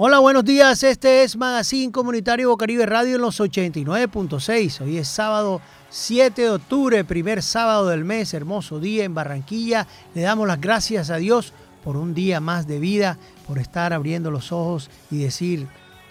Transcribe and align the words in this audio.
Hola, 0.00 0.20
buenos 0.20 0.44
días. 0.44 0.84
Este 0.84 1.24
es 1.24 1.36
Magazine 1.36 1.90
Comunitario 1.90 2.50
Bocaribe 2.50 2.86
Radio 2.86 3.16
en 3.16 3.20
los 3.20 3.40
89.6. 3.40 4.82
Hoy 4.82 4.96
es 4.96 5.08
sábado 5.08 5.60
7 5.90 6.40
de 6.40 6.50
octubre, 6.50 7.02
primer 7.02 7.42
sábado 7.42 7.88
del 7.88 8.04
mes, 8.04 8.32
hermoso 8.32 8.78
día 8.78 9.02
en 9.02 9.12
Barranquilla. 9.12 9.88
Le 10.14 10.22
damos 10.22 10.46
las 10.46 10.60
gracias 10.60 11.10
a 11.10 11.16
Dios 11.16 11.52
por 11.82 11.96
un 11.96 12.14
día 12.14 12.38
más 12.38 12.68
de 12.68 12.78
vida, 12.78 13.18
por 13.44 13.58
estar 13.58 13.92
abriendo 13.92 14.30
los 14.30 14.52
ojos 14.52 14.88
y 15.10 15.18
decir 15.18 15.66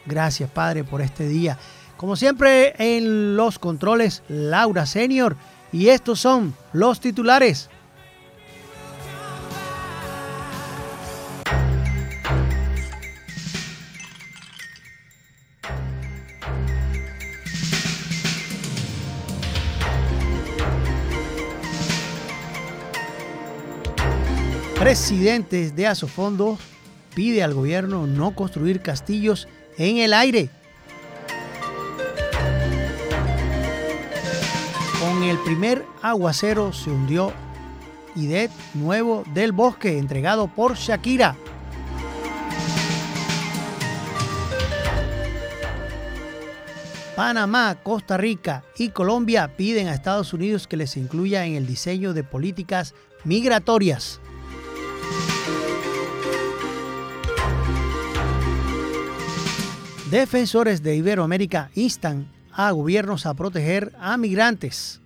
gracias 0.05 0.51
Padre 0.51 0.83
por 0.83 1.01
este 1.01 1.25
día. 1.25 1.57
Como 1.95 2.17
siempre 2.17 2.75
en 2.79 3.37
los 3.37 3.57
controles, 3.57 4.21
Laura 4.27 4.85
Senior. 4.85 5.37
Y 5.71 5.87
estos 5.87 6.19
son 6.19 6.53
los 6.73 6.99
titulares. 6.99 7.69
Presidentes 24.87 25.75
de 25.75 25.85
Asofondo 25.85 26.57
pide 27.13 27.43
al 27.43 27.53
gobierno 27.53 28.07
no 28.07 28.33
construir 28.33 28.79
castillos 28.79 29.49
en 29.77 29.97
el 29.97 30.13
aire. 30.13 30.49
Con 35.01 35.23
el 35.23 35.37
primer 35.39 35.83
aguacero 36.01 36.71
se 36.71 36.89
hundió 36.89 37.33
IDET 38.15 38.49
nuevo 38.75 39.25
del 39.33 39.51
bosque 39.51 39.97
entregado 39.97 40.47
por 40.47 40.77
Shakira. 40.77 41.35
Panamá, 47.17 47.75
Costa 47.83 48.15
Rica 48.15 48.63
y 48.77 48.87
Colombia 48.91 49.51
piden 49.57 49.89
a 49.89 49.93
Estados 49.93 50.31
Unidos 50.31 50.65
que 50.65 50.77
les 50.77 50.95
incluya 50.95 51.45
en 51.45 51.55
el 51.55 51.67
diseño 51.67 52.13
de 52.13 52.23
políticas 52.23 52.95
migratorias. 53.25 54.21
Defensores 60.09 60.83
de 60.83 60.95
Iberoamérica 60.95 61.69
instan 61.75 62.31
a 62.53 62.71
gobiernos 62.71 63.25
a 63.25 63.33
proteger 63.33 63.91
a 63.99 64.15
migrantes. 64.15 65.01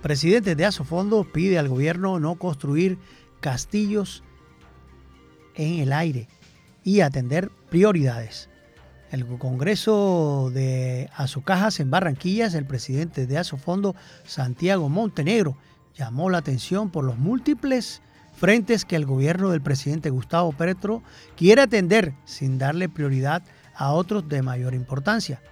Presidente 0.00 0.56
de 0.56 0.64
Asofondo 0.64 1.30
pide 1.30 1.58
al 1.58 1.68
gobierno 1.68 2.18
no 2.18 2.36
construir 2.36 2.96
castillos 3.40 4.24
en 5.54 5.80
el 5.80 5.92
aire 5.92 6.28
y 6.84 7.00
atender 7.00 7.50
prioridades. 7.70 8.48
El 9.10 9.26
Congreso 9.26 10.50
de 10.54 11.10
Azocajas 11.14 11.80
en 11.80 11.90
Barranquillas, 11.90 12.54
el 12.54 12.66
presidente 12.66 13.26
de 13.26 13.38
Asofondo, 13.38 13.94
Santiago 14.24 14.88
Montenegro, 14.88 15.56
llamó 15.94 16.30
la 16.30 16.38
atención 16.38 16.90
por 16.90 17.04
los 17.04 17.18
múltiples 17.18 18.00
frentes 18.34 18.84
que 18.86 18.96
el 18.96 19.04
gobierno 19.04 19.50
del 19.50 19.60
presidente 19.60 20.08
Gustavo 20.08 20.52
Petro 20.52 21.02
quiere 21.36 21.60
atender 21.60 22.14
sin 22.24 22.56
darle 22.56 22.88
prioridad 22.88 23.42
a 23.74 23.92
otros 23.92 24.28
de 24.28 24.42
mayor 24.42 24.74
importancia. 24.74 25.42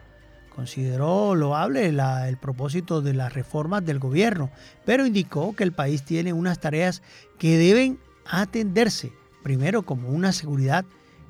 Consideró 0.55 1.35
loable 1.35 1.87
el 1.87 2.37
propósito 2.39 3.03
de 3.03 3.15
las 3.15 3.33
reformas 3.33 3.85
del 3.85 3.99
gobierno, 3.99 4.51
pero 4.85 5.07
indicó 5.07 5.55
que 5.55 5.65
el 5.65 5.73
país 5.73 6.03
tiene 6.03 6.33
unas 6.33 6.61
tareas 6.61 7.03
que 7.39 7.59
deben 7.59 7.99
atenderse, 8.27 9.13
primero 9.43 9.83
como 9.83 10.09
una 10.09 10.33
seguridad 10.33 10.85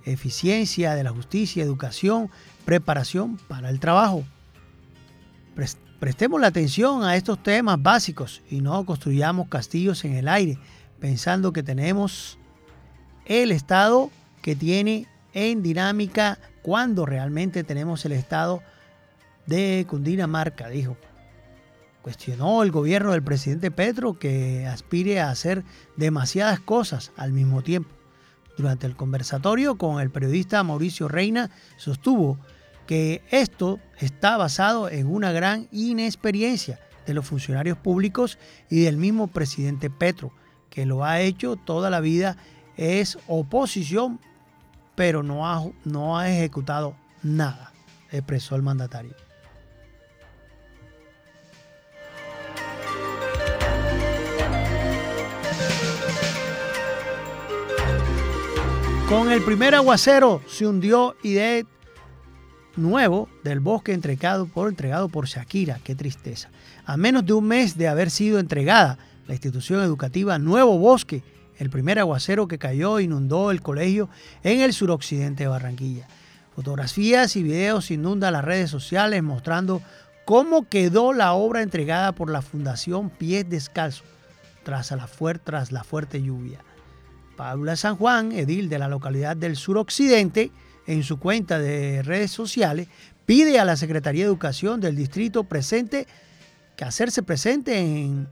eficiencia 0.04 0.94
de 0.94 1.04
la 1.04 1.10
justicia, 1.10 1.62
educación, 1.62 2.30
preparación 2.64 3.36
para 3.48 3.70
el 3.70 3.80
trabajo. 3.80 4.24
Prestemos 5.98 6.40
la 6.40 6.46
atención 6.46 7.04
a 7.04 7.16
estos 7.16 7.42
temas 7.42 7.82
básicos 7.82 8.42
y 8.50 8.60
no 8.60 8.84
construyamos 8.86 9.48
castillos 9.48 10.04
en 10.04 10.14
el 10.14 10.28
aire 10.28 10.58
pensando 11.00 11.52
que 11.52 11.62
tenemos 11.62 12.38
el 13.26 13.52
Estado 13.52 14.10
que 14.42 14.54
tiene 14.54 15.06
en 15.32 15.62
dinámica 15.62 16.38
cuando 16.62 17.06
realmente 17.06 17.64
tenemos 17.64 18.04
el 18.04 18.12
Estado 18.12 18.62
de 19.46 19.86
Cundinamarca, 19.88 20.68
dijo. 20.68 20.96
Cuestionó 22.02 22.62
el 22.62 22.70
gobierno 22.70 23.12
del 23.12 23.22
presidente 23.22 23.70
Petro 23.70 24.18
que 24.18 24.66
aspire 24.66 25.20
a 25.20 25.30
hacer 25.30 25.64
demasiadas 25.96 26.60
cosas 26.60 27.12
al 27.16 27.32
mismo 27.32 27.62
tiempo. 27.62 27.99
Durante 28.60 28.86
el 28.86 28.94
conversatorio 28.94 29.78
con 29.78 30.02
el 30.02 30.10
periodista 30.10 30.62
Mauricio 30.62 31.08
Reina, 31.08 31.48
sostuvo 31.78 32.38
que 32.86 33.22
esto 33.30 33.80
está 33.98 34.36
basado 34.36 34.90
en 34.90 35.06
una 35.06 35.32
gran 35.32 35.66
inexperiencia 35.72 36.78
de 37.06 37.14
los 37.14 37.24
funcionarios 37.24 37.78
públicos 37.78 38.36
y 38.68 38.80
del 38.80 38.98
mismo 38.98 39.28
presidente 39.28 39.88
Petro, 39.88 40.30
que 40.68 40.84
lo 40.84 41.06
ha 41.06 41.22
hecho 41.22 41.56
toda 41.56 41.88
la 41.88 42.00
vida, 42.00 42.36
es 42.76 43.16
oposición, 43.28 44.20
pero 44.94 45.22
no 45.22 45.48
ha, 45.48 45.64
no 45.86 46.18
ha 46.18 46.30
ejecutado 46.30 46.94
nada, 47.22 47.72
expresó 48.12 48.56
el 48.56 48.62
mandatario. 48.62 49.14
Con 59.10 59.32
el 59.32 59.42
primer 59.42 59.74
aguacero 59.74 60.40
se 60.46 60.68
hundió 60.68 61.16
IDET 61.24 61.66
nuevo 62.76 63.28
del 63.42 63.58
bosque 63.58 63.92
entregado 63.92 64.46
por, 64.46 64.68
entregado 64.68 65.08
por 65.08 65.26
Shakira. 65.26 65.80
Qué 65.82 65.96
tristeza. 65.96 66.48
A 66.86 66.96
menos 66.96 67.26
de 67.26 67.32
un 67.32 67.44
mes 67.44 67.76
de 67.76 67.88
haber 67.88 68.12
sido 68.12 68.38
entregada 68.38 68.98
la 69.26 69.34
institución 69.34 69.82
educativa 69.82 70.38
Nuevo 70.38 70.78
Bosque, 70.78 71.24
el 71.58 71.70
primer 71.70 71.98
aguacero 71.98 72.46
que 72.46 72.60
cayó 72.60 73.00
inundó 73.00 73.50
el 73.50 73.62
colegio 73.62 74.08
en 74.44 74.60
el 74.60 74.72
suroccidente 74.72 75.42
de 75.42 75.48
Barranquilla. 75.48 76.06
Fotografías 76.54 77.34
y 77.34 77.42
videos 77.42 77.90
inundan 77.90 78.34
las 78.34 78.44
redes 78.44 78.70
sociales 78.70 79.24
mostrando 79.24 79.82
cómo 80.24 80.68
quedó 80.68 81.12
la 81.12 81.32
obra 81.32 81.62
entregada 81.62 82.12
por 82.12 82.30
la 82.30 82.42
Fundación 82.42 83.10
Pies 83.10 83.50
Descalzos 83.50 84.06
tras 84.62 84.92
la 85.72 85.82
fuerte 85.82 86.22
lluvia. 86.22 86.60
Paula 87.40 87.74
San 87.74 87.96
Juan, 87.96 88.32
edil 88.32 88.68
de 88.68 88.78
la 88.78 88.86
localidad 88.86 89.34
del 89.34 89.56
suroccidente, 89.56 90.50
en 90.86 91.02
su 91.02 91.18
cuenta 91.18 91.58
de 91.58 92.02
redes 92.02 92.30
sociales, 92.30 92.86
pide 93.24 93.58
a 93.58 93.64
la 93.64 93.78
Secretaría 93.78 94.24
de 94.24 94.28
Educación 94.28 94.78
del 94.78 94.94
distrito 94.94 95.44
presente 95.44 96.06
que 96.76 96.84
hacerse 96.84 97.22
presente 97.22 97.78
en, 97.78 98.28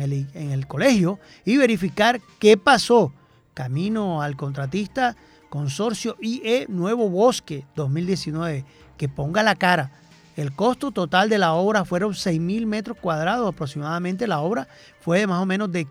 el, 0.00 0.66
colegio 0.66 1.20
y 1.44 1.56
verificar 1.56 2.20
qué 2.40 2.56
pasó 2.56 3.12
camino 3.54 4.22
al 4.22 4.34
contratista 4.34 5.14
Consorcio 5.50 6.16
IE 6.20 6.66
Nuevo 6.68 7.08
Bosque 7.08 7.64
2019, 7.76 8.64
que 8.96 9.08
ponga 9.08 9.44
la 9.44 9.54
cara. 9.54 9.92
El 10.34 10.50
costo 10.50 10.90
total 10.90 11.28
de 11.28 11.38
la 11.38 11.52
obra 11.52 11.84
fueron 11.84 12.12
6 12.12 12.40
mil 12.40 12.66
metros 12.66 12.98
cuadrados 13.00 13.48
aproximadamente. 13.48 14.26
La 14.26 14.40
obra 14.40 14.66
fue 15.00 15.20
de 15.20 15.28
más 15.28 15.40
o 15.40 15.46
menos 15.46 15.70
de 15.70 15.86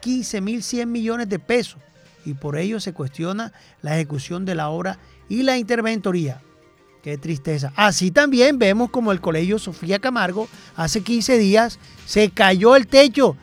15 0.00 0.40
mil 0.40 0.64
100 0.64 0.90
millones 0.90 1.28
de 1.28 1.38
pesos 1.38 1.80
y 2.28 2.34
por 2.34 2.58
ello 2.58 2.78
se 2.78 2.92
cuestiona 2.92 3.52
la 3.80 3.94
ejecución 3.94 4.44
de 4.44 4.54
la 4.54 4.68
obra 4.68 4.98
y 5.30 5.44
la 5.44 5.56
interventoría. 5.56 6.42
Qué 7.02 7.16
tristeza. 7.16 7.72
Así 7.74 8.10
también 8.10 8.58
vemos 8.58 8.90
como 8.90 9.12
el 9.12 9.20
colegio 9.20 9.58
Sofía 9.58 9.98
Camargo 9.98 10.46
hace 10.76 11.00
15 11.00 11.38
días 11.38 11.78
se 12.04 12.28
cayó 12.28 12.76
el 12.76 12.86
techo. 12.86 13.34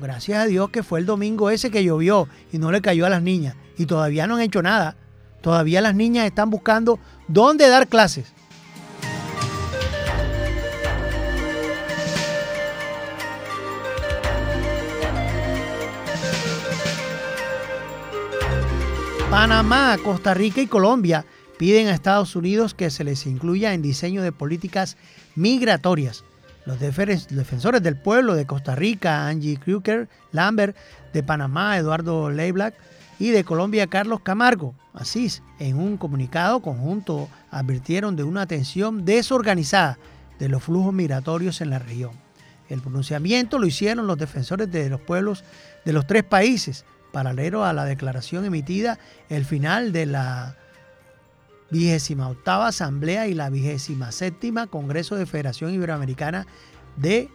Gracias 0.00 0.38
a 0.38 0.46
Dios 0.46 0.70
que 0.70 0.82
fue 0.82 0.98
el 0.98 1.06
domingo 1.06 1.48
ese 1.48 1.70
que 1.70 1.84
llovió 1.84 2.28
y 2.52 2.58
no 2.58 2.72
le 2.72 2.80
cayó 2.80 3.06
a 3.06 3.10
las 3.10 3.22
niñas. 3.22 3.54
Y 3.78 3.86
todavía 3.86 4.26
no 4.26 4.34
han 4.34 4.42
hecho 4.42 4.62
nada. 4.62 4.96
Todavía 5.40 5.80
las 5.80 5.94
niñas 5.94 6.26
están 6.26 6.50
buscando 6.50 6.98
dónde 7.28 7.68
dar 7.68 7.86
clases. 7.86 8.32
Panamá, 19.34 19.98
Costa 19.98 20.32
Rica 20.32 20.60
y 20.60 20.68
Colombia 20.68 21.26
piden 21.58 21.88
a 21.88 21.92
Estados 21.92 22.36
Unidos 22.36 22.72
que 22.72 22.88
se 22.88 23.02
les 23.02 23.26
incluya 23.26 23.74
en 23.74 23.82
diseño 23.82 24.22
de 24.22 24.30
políticas 24.30 24.96
migratorias. 25.34 26.22
Los 26.66 26.78
defensores 26.78 27.82
del 27.82 27.96
pueblo 27.96 28.36
de 28.36 28.46
Costa 28.46 28.76
Rica, 28.76 29.26
Angie 29.26 29.58
Kruger 29.58 30.08
Lambert, 30.30 30.76
de 31.12 31.24
Panamá, 31.24 31.76
Eduardo 31.76 32.30
Leiblack, 32.30 32.76
y 33.18 33.30
de 33.30 33.42
Colombia 33.42 33.88
Carlos 33.88 34.20
Camargo. 34.20 34.76
Asís, 34.92 35.42
en 35.58 35.80
un 35.80 35.96
comunicado 35.96 36.62
conjunto, 36.62 37.28
advirtieron 37.50 38.14
de 38.14 38.22
una 38.22 38.46
tensión 38.46 39.04
desorganizada 39.04 39.98
de 40.38 40.48
los 40.48 40.62
flujos 40.62 40.94
migratorios 40.94 41.60
en 41.60 41.70
la 41.70 41.80
región. 41.80 42.12
El 42.68 42.80
pronunciamiento 42.80 43.58
lo 43.58 43.66
hicieron 43.66 44.06
los 44.06 44.16
defensores 44.16 44.70
de 44.70 44.88
los 44.88 45.00
pueblos 45.00 45.42
de 45.84 45.92
los 45.92 46.06
tres 46.06 46.22
países, 46.22 46.84
paralelo 47.14 47.64
a 47.64 47.72
la 47.72 47.84
declaración 47.84 48.44
emitida 48.44 48.98
el 49.28 49.44
final 49.44 49.92
de 49.92 50.04
la 50.04 50.56
vigésima 51.70 52.28
octava 52.28 52.66
Asamblea 52.66 53.28
y 53.28 53.34
la 53.34 53.50
vigésima 53.50 54.10
séptima 54.10 54.66
Congreso 54.66 55.14
de 55.14 55.24
Federación 55.24 55.72
Iberoamericana 55.72 56.46
de 56.96 57.30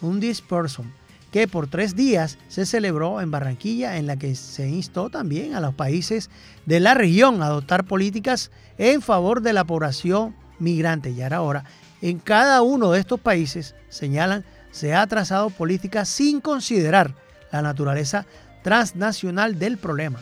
Undisperson, 0.00 0.90
que 1.30 1.46
por 1.46 1.66
tres 1.66 1.96
días 1.96 2.38
se 2.48 2.64
celebró 2.64 3.20
en 3.20 3.30
Barranquilla, 3.30 3.98
en 3.98 4.06
la 4.06 4.16
que 4.16 4.34
se 4.34 4.66
instó 4.68 5.10
también 5.10 5.54
a 5.54 5.60
los 5.60 5.74
países 5.74 6.30
de 6.64 6.80
la 6.80 6.94
región 6.94 7.42
a 7.42 7.46
adoptar 7.46 7.84
políticas 7.84 8.50
en 8.78 9.02
favor 9.02 9.42
de 9.42 9.52
la 9.52 9.64
población 9.64 10.34
migrante. 10.58 11.10
Y 11.10 11.20
ahora, 11.20 11.64
en 12.00 12.18
cada 12.18 12.62
uno 12.62 12.90
de 12.92 13.00
estos 13.00 13.20
países, 13.20 13.74
señalan, 13.90 14.46
se 14.70 14.94
ha 14.94 15.06
trazado 15.06 15.50
políticas 15.50 16.08
sin 16.08 16.40
considerar 16.40 17.14
la 17.52 17.60
naturaleza 17.60 18.26
transnacional 18.62 19.58
del 19.58 19.78
problema. 19.78 20.20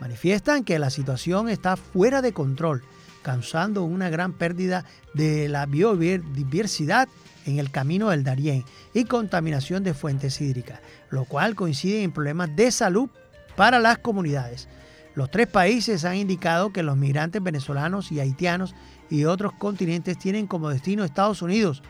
Manifiestan 0.00 0.64
que 0.64 0.78
la 0.78 0.90
situación 0.90 1.48
está 1.48 1.76
fuera 1.76 2.22
de 2.22 2.32
control, 2.32 2.82
causando 3.22 3.84
una 3.84 4.10
gran 4.10 4.32
pérdida 4.32 4.84
de 5.14 5.48
la 5.48 5.66
biodiversidad 5.66 7.08
en 7.46 7.58
el 7.58 7.70
camino 7.70 8.10
del 8.10 8.24
Darién 8.24 8.64
y 8.92 9.04
contaminación 9.04 9.84
de 9.84 9.94
fuentes 9.94 10.40
hídricas, 10.40 10.80
lo 11.10 11.24
cual 11.24 11.54
coincide 11.54 12.02
en 12.02 12.12
problemas 12.12 12.54
de 12.56 12.70
salud 12.70 13.08
para 13.56 13.78
las 13.78 13.98
comunidades. 13.98 14.68
Los 15.14 15.30
tres 15.30 15.46
países 15.46 16.04
han 16.04 16.16
indicado 16.16 16.72
que 16.72 16.82
los 16.82 16.96
migrantes 16.96 17.42
venezolanos 17.42 18.10
y 18.10 18.18
haitianos 18.18 18.74
y 19.10 19.26
otros 19.26 19.52
continentes 19.52 20.18
tienen 20.18 20.46
como 20.46 20.70
destino 20.70 21.04
Estados 21.04 21.40
Unidos 21.40 21.82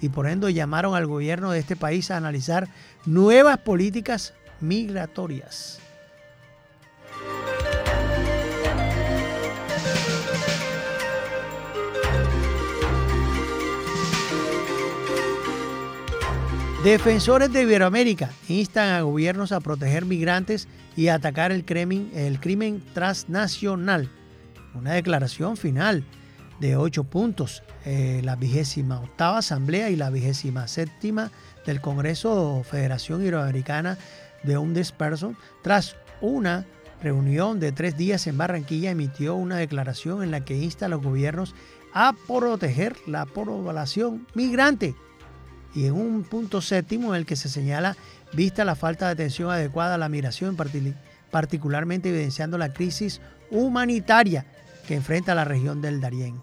y 0.00 0.08
por 0.08 0.26
ende 0.26 0.52
llamaron 0.52 0.96
al 0.96 1.06
gobierno 1.06 1.52
de 1.52 1.60
este 1.60 1.76
país 1.76 2.10
a 2.10 2.16
analizar 2.16 2.68
nuevas 3.06 3.58
políticas 3.58 4.34
migratorias. 4.62 5.80
Defensores 16.84 17.52
de 17.52 17.62
Iberoamérica 17.62 18.30
instan 18.48 18.88
a 18.88 19.02
gobiernos 19.02 19.52
a 19.52 19.60
proteger 19.60 20.04
migrantes 20.04 20.66
y 20.96 21.08
atacar 21.08 21.52
el 21.52 21.64
crimen, 21.64 22.10
el 22.12 22.40
crimen 22.40 22.82
transnacional. 22.92 24.08
Una 24.74 24.94
declaración 24.94 25.56
final 25.56 26.04
de 26.58 26.76
ocho 26.76 27.04
puntos. 27.04 27.62
Eh, 27.84 28.20
la 28.24 28.34
vigésima 28.34 29.00
octava 29.00 29.38
asamblea 29.38 29.90
y 29.90 29.96
la 29.96 30.10
vigésima 30.10 30.66
séptima 30.66 31.30
del 31.66 31.80
Congreso 31.80 32.64
Federación 32.68 33.20
Iberoamericana 33.20 33.96
de 34.42 34.58
un 34.58 34.74
disperso, 34.74 35.34
tras 35.62 35.96
una 36.20 36.66
reunión 37.02 37.60
de 37.60 37.72
tres 37.72 37.96
días 37.96 38.26
en 38.26 38.38
Barranquilla, 38.38 38.90
emitió 38.90 39.34
una 39.34 39.56
declaración 39.56 40.22
en 40.22 40.30
la 40.30 40.44
que 40.44 40.56
insta 40.56 40.86
a 40.86 40.88
los 40.88 41.02
gobiernos 41.02 41.54
a 41.92 42.14
proteger 42.26 42.96
la 43.06 43.26
población 43.26 44.26
migrante 44.34 44.94
y 45.74 45.86
en 45.86 45.94
un 45.94 46.22
punto 46.24 46.60
séptimo 46.60 47.14
en 47.14 47.20
el 47.20 47.26
que 47.26 47.36
se 47.36 47.48
señala, 47.48 47.96
vista 48.32 48.64
la 48.64 48.74
falta 48.74 49.06
de 49.06 49.12
atención 49.12 49.50
adecuada 49.50 49.94
a 49.94 49.98
la 49.98 50.08
migración, 50.08 50.56
particularmente 51.30 52.10
evidenciando 52.10 52.58
la 52.58 52.72
crisis 52.72 53.20
humanitaria 53.50 54.46
que 54.86 54.94
enfrenta 54.94 55.34
la 55.34 55.44
región 55.44 55.80
del 55.80 56.00
Darién. 56.00 56.42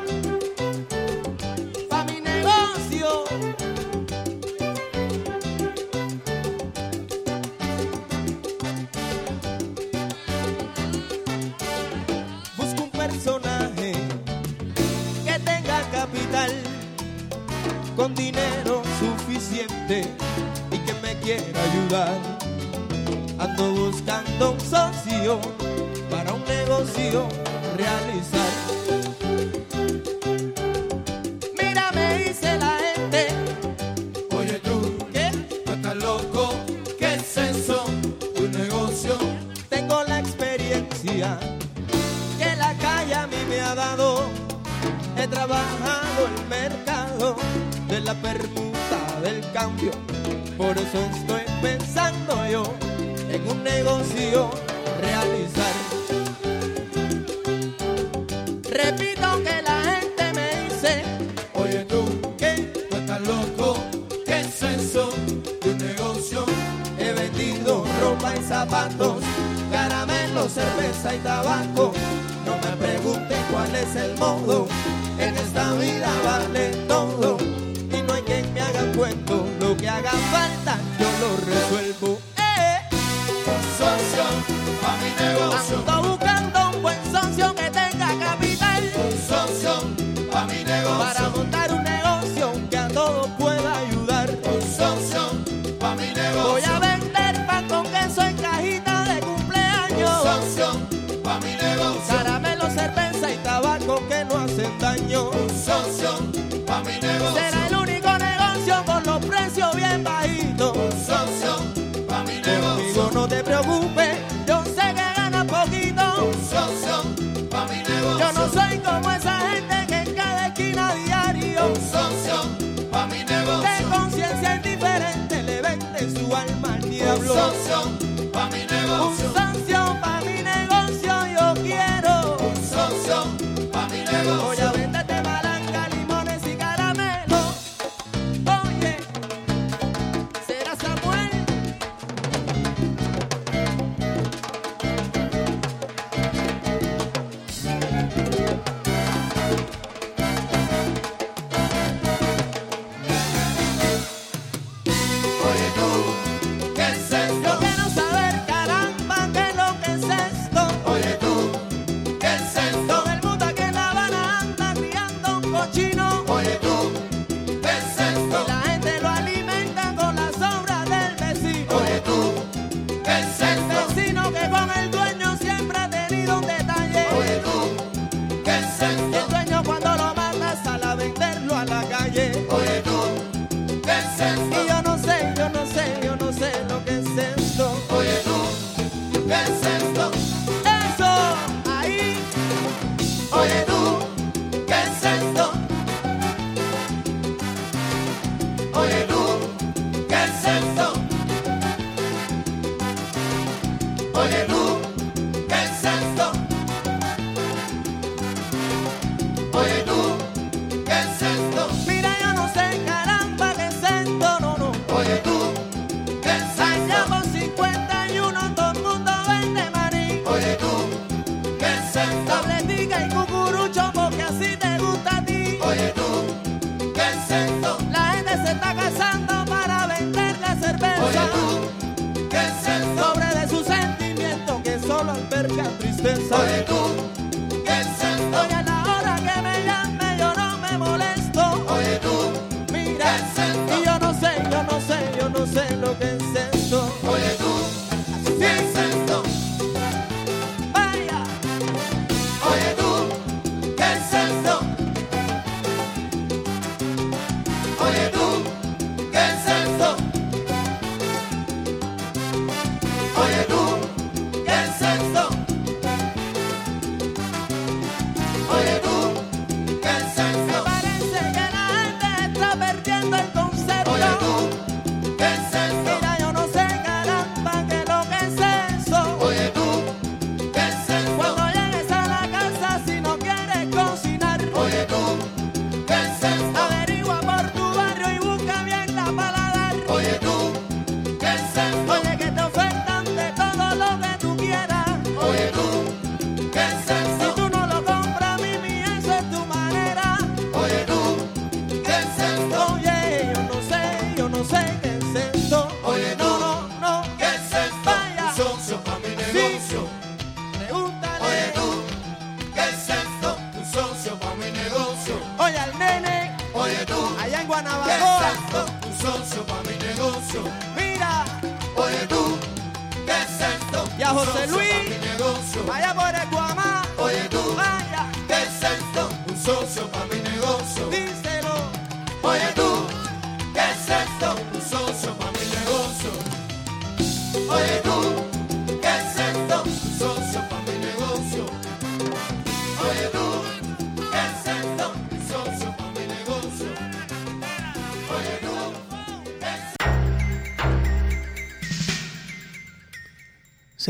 José 324.25 324.45
Luis. 324.47 324.71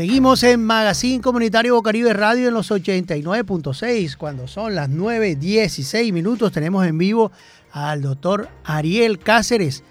Seguimos 0.02 0.42
en 0.42 0.64
Magazine 0.64 1.20
Comunitario 1.20 1.76
Bocaribe 1.76 2.12
Radio 2.12 2.48
en 2.48 2.54
los 2.54 2.72
89.6. 2.72 4.16
Cuando 4.16 4.48
son 4.48 4.74
las 4.74 4.90
9.16 4.90 6.12
minutos, 6.12 6.50
tenemos 6.50 6.84
en 6.88 6.98
vivo 6.98 7.30
al 7.70 8.02
doctor 8.02 8.48
Ariel 8.64 9.20
Cáceres 9.20 9.84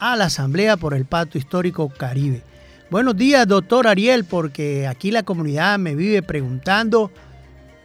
a 0.00 0.16
la 0.16 0.24
Asamblea 0.24 0.76
por 0.76 0.94
el 0.94 1.04
Pacto 1.04 1.38
Histórico 1.38 1.88
Caribe. 1.90 2.42
Buenos 2.90 3.16
días, 3.16 3.46
doctor 3.46 3.86
Ariel, 3.86 4.24
porque 4.24 4.88
aquí 4.88 5.12
la 5.12 5.22
comunidad 5.22 5.78
me 5.78 5.94
vive 5.94 6.22
preguntando 6.22 7.12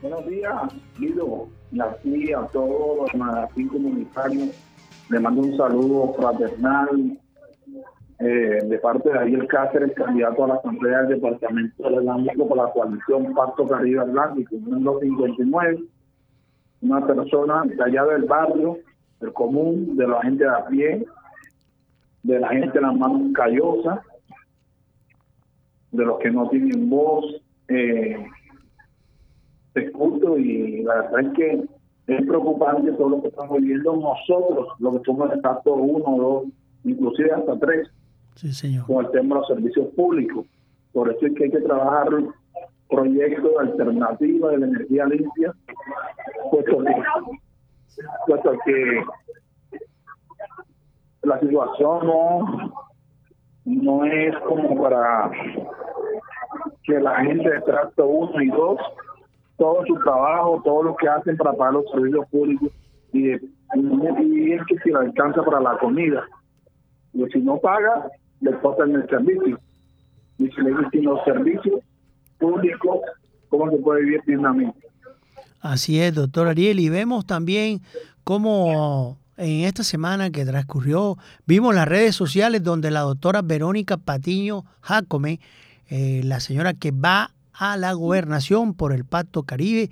Buenos 0.00 0.26
días, 0.26 0.54
Guido, 0.98 1.48
y 1.70 2.32
a 2.32 2.46
todos 2.46 2.98
los 2.98 3.14
Magazine 3.14 3.68
Comunitario 3.68 4.46
le 5.10 5.20
mando 5.20 5.40
un 5.42 5.56
saludo 5.56 6.12
fraternal 6.14 7.18
eh, 8.18 8.58
de 8.64 8.78
parte 8.78 9.10
de 9.10 9.18
Ariel 9.18 9.46
Cáceres, 9.46 9.92
candidato 9.94 10.44
a 10.44 10.48
la 10.48 10.54
Asamblea 10.54 11.02
del 11.02 11.20
Departamento 11.20 11.82
del 11.84 11.98
Atlántico 11.98 12.48
por 12.48 12.56
la 12.56 12.70
coalición 12.72 13.34
Pacto 13.34 13.66
Caribe 13.66 14.00
Atlántico, 14.00 14.56
número 14.56 14.98
59. 15.00 15.84
Una 16.80 17.06
persona 17.06 17.62
de 17.64 17.82
allá 17.82 18.04
del 18.04 18.24
barrio, 18.24 18.78
del 19.20 19.32
común, 19.32 19.96
de 19.96 20.06
la 20.06 20.20
gente 20.22 20.44
de 20.44 20.50
a 20.50 20.66
pie, 20.66 21.06
de 22.22 22.40
la 22.40 22.48
gente 22.48 22.72
de 22.72 22.80
las 22.80 22.96
manos 22.96 23.32
callosas, 23.34 24.00
de 25.92 26.04
los 26.04 26.18
que 26.18 26.30
no 26.30 26.48
tienen 26.50 26.90
voz. 26.90 27.24
Eh, 27.68 28.26
te 29.72 29.84
escucho 29.84 30.36
y 30.38 30.82
la 30.82 31.02
verdad 31.02 31.20
es 31.20 31.32
que 31.34 31.77
es 32.08 32.26
preocupante 32.26 32.90
todo 32.92 33.10
lo 33.10 33.22
que 33.22 33.28
estamos 33.28 33.58
viviendo. 33.58 33.94
Nosotros, 33.96 34.68
lo 34.78 34.92
que 34.92 35.04
somos 35.04 35.30
el 35.30 35.42
caso 35.42 35.74
uno, 35.74 36.16
dos, 36.16 36.44
inclusive 36.84 37.32
hasta 37.32 37.58
tres, 37.58 37.90
con 38.86 39.04
el 39.04 39.10
tema 39.10 39.34
de 39.34 39.40
los 39.40 39.48
servicios 39.48 39.88
públicos. 39.94 40.46
Por 40.92 41.10
eso 41.10 41.26
es 41.26 41.34
que 41.34 41.44
hay 41.44 41.50
que 41.50 41.60
trabajar 41.60 42.08
proyectos 42.88 43.52
alternativos 43.60 44.50
de 44.52 44.58
la 44.58 44.66
energía 44.66 45.04
limpia, 45.04 45.52
puesto 46.50 46.78
que, 46.78 46.94
puesto 48.26 48.52
que 48.64 49.04
la 51.22 51.40
situación 51.40 52.06
no, 52.06 52.72
no 53.66 54.04
es 54.06 54.34
como 54.46 54.80
para 54.82 55.30
que 56.84 57.00
la 57.00 57.16
gente 57.16 57.50
de 57.50 57.60
trato 57.60 58.06
uno 58.06 58.40
y 58.40 58.48
dos 58.48 58.80
todo 59.58 59.84
su 59.86 59.94
trabajo, 59.96 60.62
todo 60.64 60.84
lo 60.84 60.96
que 60.96 61.08
hacen 61.08 61.36
para 61.36 61.52
pagar 61.52 61.74
los 61.74 61.90
servicios 61.90 62.26
públicos 62.30 62.70
y, 63.12 63.30
y 63.30 64.52
es 64.52 64.62
que 64.66 64.78
si 64.82 64.90
le 64.90 64.98
alcanza 64.98 65.42
para 65.42 65.60
la 65.60 65.76
comida. 65.78 66.24
Y 67.12 67.24
si 67.26 67.40
no 67.40 67.58
paga, 67.58 68.08
le 68.40 68.50
en 68.50 68.94
el 68.94 69.08
servicio. 69.08 69.58
Y 70.38 70.48
si 70.48 70.60
le 70.60 70.70
dicen 70.70 71.04
los 71.04 71.24
servicios 71.24 71.80
públicos, 72.38 73.00
¿cómo 73.48 73.70
se 73.70 73.76
puede 73.78 74.02
vivir 74.02 74.22
dignamente? 74.26 74.78
Así 75.60 76.00
es, 76.00 76.14
doctor 76.14 76.46
Ariel. 76.46 76.78
Y 76.78 76.88
vemos 76.88 77.26
también 77.26 77.80
cómo 78.22 79.18
en 79.36 79.64
esta 79.64 79.82
semana 79.82 80.30
que 80.30 80.44
transcurrió, 80.44 81.16
vimos 81.46 81.74
las 81.74 81.88
redes 81.88 82.14
sociales 82.14 82.62
donde 82.62 82.90
la 82.90 83.00
doctora 83.00 83.42
Verónica 83.42 83.96
Patiño 83.96 84.64
Jacome, 84.80 85.40
eh, 85.88 86.22
la 86.24 86.40
señora 86.40 86.74
que 86.74 86.90
va 86.90 87.32
a 87.58 87.76
la 87.76 87.92
gobernación 87.92 88.72
por 88.72 88.92
el 88.92 89.04
Pacto 89.04 89.42
Caribe, 89.42 89.90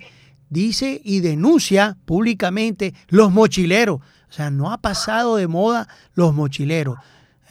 dice 0.49 1.01
y 1.03 1.19
denuncia 1.19 1.97
públicamente 2.05 2.93
los 3.09 3.31
mochileros. 3.31 3.99
O 4.29 4.31
sea, 4.31 4.49
no 4.49 4.71
ha 4.71 4.77
pasado 4.77 5.35
de 5.35 5.47
moda 5.47 5.87
los 6.13 6.33
mochileros. 6.33 6.97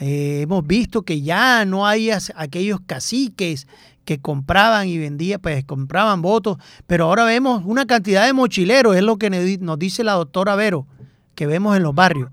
Eh, 0.01 0.41
hemos 0.43 0.67
visto 0.67 1.03
que 1.03 1.21
ya 1.21 1.65
no 1.65 1.87
hay 1.87 2.11
aquellos 2.35 2.81
caciques 2.87 3.67
que 4.05 4.21
compraban 4.21 4.89
y 4.89 4.99
vendían, 4.99 5.41
pues 5.41 5.65
compraban 5.65 6.23
votos, 6.23 6.59
pero 6.87 7.07
ahora 7.07 7.25
vemos 7.25 7.63
una 7.65 7.87
cantidad 7.87 8.25
de 8.25 8.33
mochileros, 8.33 8.97
es 8.97 9.03
lo 9.03 9.19
que 9.19 9.59
nos 9.61 9.79
dice 9.79 10.05
la 10.05 10.13
doctora 10.13 10.55
Vero, 10.55 10.87
que 11.35 11.47
vemos 11.47 11.77
en 11.77 11.83
los 11.83 11.95
barrios. 11.95 12.31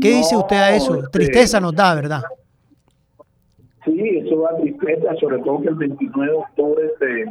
¿Qué 0.00 0.16
dice 0.16 0.36
usted 0.36 0.56
a 0.56 0.74
eso? 0.74 1.02
Tristeza 1.12 1.60
nos 1.60 1.74
da, 1.74 1.94
¿verdad? 1.94 2.22
Sí, 3.84 4.18
eso 4.18 4.40
da 4.42 4.56
tristeza, 4.58 5.14
sobre 5.16 5.38
todo 5.40 5.60
que 5.60 5.68
el 5.68 5.74
29 5.74 6.30
de 6.32 6.38
octubre 6.38 6.90
se 6.98 7.24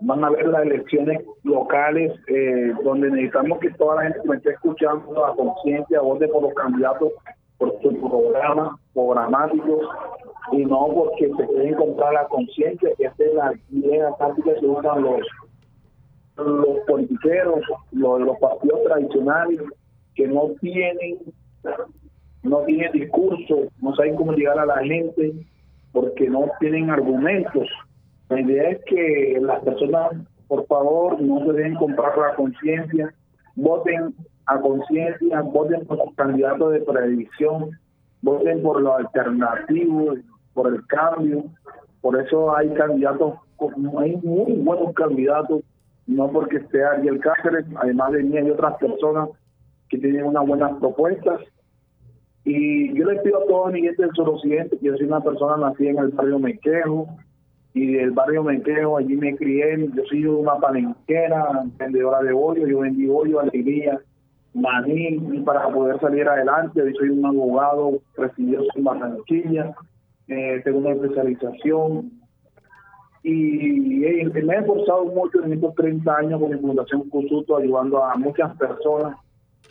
van 0.00 0.24
a 0.24 0.28
haber 0.28 0.48
las 0.48 0.62
elecciones 0.62 1.22
locales, 1.44 2.12
eh, 2.26 2.72
donde 2.82 3.10
necesitamos 3.10 3.60
que 3.60 3.70
toda 3.70 3.96
la 3.96 4.02
gente 4.02 4.28
me 4.28 4.36
esté 4.36 4.50
escuchando 4.50 5.24
a 5.24 5.36
conciencia, 5.36 6.00
vote 6.00 6.26
por 6.28 6.42
los 6.42 6.54
candidatos, 6.54 7.12
por 7.58 7.80
su 7.80 7.96
programa, 8.00 8.76
programáticos, 8.92 9.88
y 10.50 10.64
no 10.64 10.88
porque 10.92 11.28
se 11.28 11.46
quieren 11.46 11.74
comprar 11.74 12.14
la 12.14 12.26
conciencia, 12.26 12.90
que 12.96 13.04
es 13.04 13.34
la 13.34 13.52
idea 13.70 14.10
táctica 14.18 14.54
que 14.58 14.66
usan 14.66 15.02
los, 15.02 15.20
los 16.38 16.78
politiqueros, 16.88 17.60
los, 17.92 18.20
los 18.20 18.38
partidos 18.38 18.82
tradicionales, 18.82 19.60
que 20.16 20.26
no 20.26 20.50
tienen 20.60 21.18
no 22.42 22.58
tienen 22.64 22.90
discurso, 22.92 23.68
no 23.80 23.94
saben 23.94 24.16
cómo 24.16 24.32
llegar 24.32 24.58
a 24.58 24.66
la 24.66 24.78
gente, 24.78 25.32
porque 25.92 26.28
no 26.28 26.50
tienen 26.60 26.90
argumentos 26.90 27.68
la 28.32 28.40
idea 28.40 28.70
es 28.70 28.84
que 28.86 29.38
las 29.42 29.62
personas, 29.62 30.12
por 30.48 30.66
favor, 30.66 31.20
no 31.20 31.44
se 31.44 31.52
dejen 31.52 31.74
comprar 31.74 32.16
la 32.16 32.34
conciencia, 32.34 33.12
voten 33.56 34.14
a 34.46 34.58
conciencia, 34.58 35.42
voten 35.42 35.84
por 35.84 35.98
los 35.98 36.14
candidatos 36.14 36.72
de 36.72 36.80
predicción, 36.80 37.78
voten 38.22 38.62
por 38.62 38.80
lo 38.80 38.96
alternativo, 38.96 40.14
por 40.54 40.72
el 40.72 40.86
cambio. 40.86 41.44
Por 42.00 42.18
eso 42.18 42.56
hay 42.56 42.70
candidatos, 42.70 43.34
hay 43.98 44.16
muy 44.16 44.52
buenos 44.54 44.94
candidatos, 44.94 45.62
no 46.06 46.30
porque 46.32 46.56
esté 46.56 46.82
Ariel 46.82 47.20
Cáceres, 47.20 47.66
además 47.76 48.12
de 48.12 48.22
mí 48.22 48.38
hay 48.38 48.50
otras 48.50 48.78
personas 48.78 49.28
que 49.90 49.98
tienen 49.98 50.24
unas 50.24 50.46
buenas 50.46 50.72
propuestas. 50.78 51.38
Y 52.44 52.92
yo 52.94 53.04
les 53.06 53.22
pido 53.22 53.42
a 53.42 53.46
todos 53.46 53.72
mi 53.72 53.82
gente 53.82 54.02
del 54.02 54.12
suroccidente, 54.14 54.78
yo 54.80 54.96
soy 54.96 55.06
una 55.06 55.20
persona 55.20 55.56
nacida 55.56 55.90
en 55.90 55.98
el 55.98 56.08
barrio 56.08 56.38
Mequejo, 56.38 57.06
y 57.74 57.92
del 57.92 58.10
barrio 58.10 58.42
Menquejo, 58.42 58.98
allí 58.98 59.16
me 59.16 59.34
crié, 59.36 59.88
yo 59.94 60.02
soy 60.04 60.26
una 60.26 60.56
palenquera, 60.56 61.64
vendedora 61.78 62.20
de 62.20 62.32
bollo, 62.32 62.66
yo 62.66 62.80
vendí 62.80 63.06
bollo, 63.06 63.40
alegría, 63.40 63.98
maní, 64.52 65.18
para 65.44 65.68
poder 65.68 65.98
salir 66.00 66.28
adelante, 66.28 66.82
hoy 66.82 66.94
soy 66.94 67.08
un 67.08 67.24
abogado 67.24 68.00
recibido 68.16 68.64
en 68.74 68.84
Barranquilla, 68.84 69.74
eh, 70.28 70.60
tengo 70.64 70.78
una 70.78 70.90
especialización, 70.90 72.10
y 73.22 73.38
me 74.42 74.54
he 74.54 74.58
esforzado 74.58 75.06
mucho 75.06 75.42
en 75.44 75.52
estos 75.52 75.74
30 75.76 76.16
años 76.16 76.40
con 76.40 76.50
mi 76.50 76.58
Fundación 76.58 77.08
Cusuto, 77.08 77.56
ayudando 77.56 78.04
a 78.04 78.16
muchas 78.16 78.54
personas. 78.56 79.16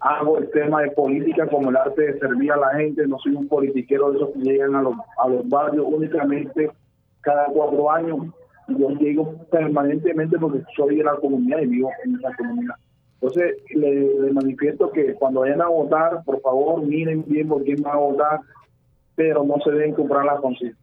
Hago 0.01 0.39
el 0.39 0.49
tema 0.51 0.81
de 0.81 0.91
política 0.91 1.47
como 1.47 1.69
el 1.69 1.77
arte 1.77 2.01
de 2.01 2.19
servir 2.19 2.51
a 2.51 2.57
la 2.57 2.73
gente, 2.75 3.07
no 3.07 3.17
soy 3.19 3.35
un 3.35 3.47
politiquero 3.47 4.11
de 4.11 4.17
esos 4.17 4.31
que 4.31 4.39
llegan 4.39 4.75
a 4.75 4.81
los, 4.81 4.95
a 5.23 5.27
los 5.27 5.47
barrios 5.47 5.85
únicamente 5.87 6.71
cada 7.21 7.45
cuatro 7.47 7.91
años. 7.91 8.17
Yo 8.67 8.89
llego 8.91 9.33
permanentemente 9.51 10.37
porque 10.39 10.63
soy 10.75 10.97
de 10.97 11.03
la 11.03 11.15
comunidad 11.15 11.61
y 11.61 11.67
vivo 11.67 11.91
en 12.03 12.15
esa 12.15 12.35
comunidad. 12.35 12.75
Entonces, 13.21 13.57
le, 13.75 14.33
manifiesto 14.33 14.91
que 14.91 15.13
cuando 15.13 15.41
vayan 15.41 15.61
a 15.61 15.67
votar, 15.67 16.23
por 16.25 16.41
favor, 16.41 16.83
miren 16.83 17.23
bien 17.27 17.47
por 17.47 17.63
quién 17.63 17.83
va 17.85 17.93
a 17.93 17.97
votar, 17.97 18.39
pero 19.15 19.43
no 19.43 19.55
se 19.63 19.71
deben 19.71 19.93
comprar 19.93 20.25
la 20.25 20.37
conciencia. 20.37 20.81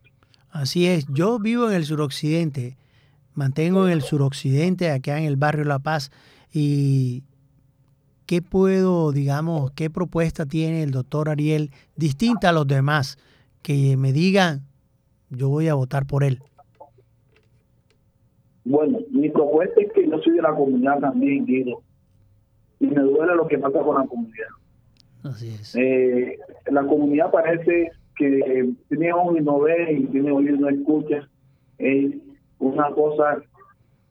Así 0.50 0.86
es, 0.86 1.06
yo 1.12 1.38
vivo 1.40 1.68
en 1.68 1.74
el 1.74 1.84
suroccidente, 1.84 2.76
mantengo 3.34 3.86
en 3.86 3.92
el 3.92 4.02
suroccidente, 4.02 4.90
acá 4.90 5.18
en 5.18 5.24
el 5.24 5.36
barrio 5.36 5.64
La 5.64 5.80
Paz, 5.80 6.12
y 6.52 7.24
¿qué 8.28 8.42
puedo, 8.42 9.10
digamos, 9.10 9.72
qué 9.72 9.88
propuesta 9.88 10.44
tiene 10.44 10.82
el 10.82 10.90
doctor 10.90 11.30
Ariel 11.30 11.70
distinta 11.96 12.50
a 12.50 12.52
los 12.52 12.68
demás? 12.68 13.16
Que 13.62 13.96
me 13.96 14.12
digan, 14.12 14.60
yo 15.30 15.48
voy 15.48 15.68
a 15.68 15.74
votar 15.74 16.04
por 16.04 16.22
él. 16.22 16.38
Bueno, 18.66 18.98
mi 19.10 19.30
propuesta 19.30 19.80
es 19.80 19.90
que 19.94 20.06
yo 20.06 20.18
soy 20.18 20.34
de 20.34 20.42
la 20.42 20.54
comunidad 20.54 21.00
también, 21.00 21.46
Guido, 21.46 21.82
y 22.78 22.86
me 22.88 23.00
duele 23.00 23.34
lo 23.34 23.48
que 23.48 23.56
pasa 23.56 23.80
con 23.80 23.96
la 23.96 24.06
comunidad. 24.06 24.48
Así 25.22 25.48
es. 25.48 25.74
Eh, 25.74 26.38
la 26.70 26.82
comunidad 26.86 27.30
parece 27.30 27.90
que 28.14 28.74
tiene 28.90 29.10
ojos 29.14 29.38
y 29.38 29.40
no 29.40 29.58
ve, 29.60 30.00
y 30.00 30.04
tiene 30.08 30.30
oídos 30.32 30.58
y 30.58 30.60
no 30.60 30.68
escucha. 30.68 31.26
Es 31.78 32.14
una 32.58 32.90
cosa 32.90 33.38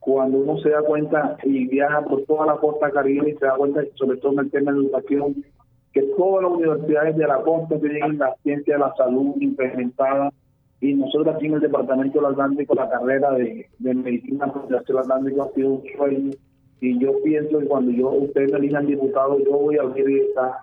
cuando 0.07 0.37
uno 0.37 0.57
se 0.59 0.69
da 0.69 0.81
cuenta 0.83 1.37
y 1.43 1.67
viaja 1.67 2.01
por 2.05 2.23
toda 2.23 2.45
la 2.45 2.55
costa 2.55 2.89
caribe 2.91 3.29
y 3.29 3.35
se 3.35 3.45
da 3.45 3.57
cuenta, 3.57 3.81
sobre 3.95 4.17
todo 4.19 4.31
en 4.31 4.39
el 4.39 4.51
tema 4.51 4.71
de 4.71 4.77
educación, 4.77 5.43
que 5.91 6.01
todas 6.17 6.43
las 6.43 6.51
universidades 6.53 7.17
de 7.17 7.27
la 7.27 7.41
costa 7.41 7.77
tienen 7.77 8.17
la 8.17 8.33
ciencia 8.41 8.75
de 8.75 8.79
la 8.79 8.95
salud 8.95 9.35
implementada 9.41 10.31
y 10.79 10.93
nosotros 10.93 11.35
aquí 11.35 11.47
en 11.47 11.55
el 11.55 11.59
Departamento 11.59 12.21
del 12.21 12.31
Atlántico, 12.31 12.73
la 12.73 12.89
carrera 12.89 13.31
de, 13.33 13.67
de 13.79 13.93
Medicina 13.93 14.49
del 14.65 14.97
Atlántico 14.97 15.43
ha 15.43 15.53
sido 15.53 15.71
un 15.71 15.83
sueño. 15.97 16.31
Y 16.79 16.99
yo 16.99 17.11
pienso 17.25 17.59
que 17.59 17.65
cuando 17.65 17.91
yo 17.91 18.09
ustedes 18.09 18.53
me 18.53 18.59
elijan 18.59 18.87
diputado, 18.87 19.37
yo 19.39 19.51
voy 19.57 19.77
a 19.77 19.81
abrir 19.81 20.21
esta, 20.21 20.61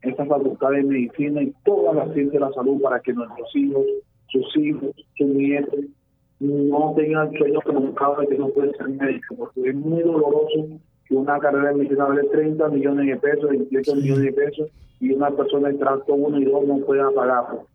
esta 0.00 0.24
facultad 0.24 0.70
de 0.70 0.82
medicina 0.82 1.42
y 1.42 1.52
toda 1.62 1.92
la 1.92 2.10
ciencia 2.14 2.40
de 2.40 2.46
la 2.46 2.52
salud 2.52 2.80
para 2.80 3.00
que 3.00 3.12
nuestros 3.12 3.54
hijos, 3.54 3.84
sus 4.28 4.56
hijos, 4.56 4.96
sus 5.18 5.26
nietos, 5.26 5.80
no 6.42 6.92
tengan 6.96 7.32
sueños 7.34 7.62
que 7.64 7.72
nunca 7.72 8.16
de 8.18 8.26
que 8.26 8.36
no 8.36 8.48
pueden 8.48 8.74
ser 8.74 8.88
médicos, 8.88 9.38
porque 9.38 9.70
es 9.70 9.74
muy 9.76 10.02
doloroso 10.02 10.80
que 11.06 11.14
una 11.14 11.38
carrera 11.38 11.68
de 11.68 11.76
medicina 11.76 12.06
vale 12.06 12.24
30 12.24 12.68
millones 12.68 13.06
de 13.06 13.16
pesos, 13.16 13.48
28 13.48 13.94
millones 13.94 14.24
de 14.24 14.32
pesos, 14.32 14.70
y 14.98 15.12
una 15.12 15.30
persona 15.30 15.68
de 15.68 15.78
trato 15.78 16.14
uno 16.14 16.40
y 16.40 16.44
dos 16.44 16.66
no 16.66 16.78
pueda 16.78 17.10
pagarlo. 17.12 17.66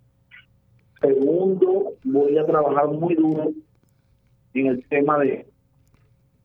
Segundo, 1.00 1.94
voy 2.04 2.38
a 2.38 2.46
trabajar 2.46 2.88
muy 2.90 3.16
duro 3.16 3.52
en 4.54 4.66
el 4.66 4.86
tema 4.90 5.18
de, 5.20 5.46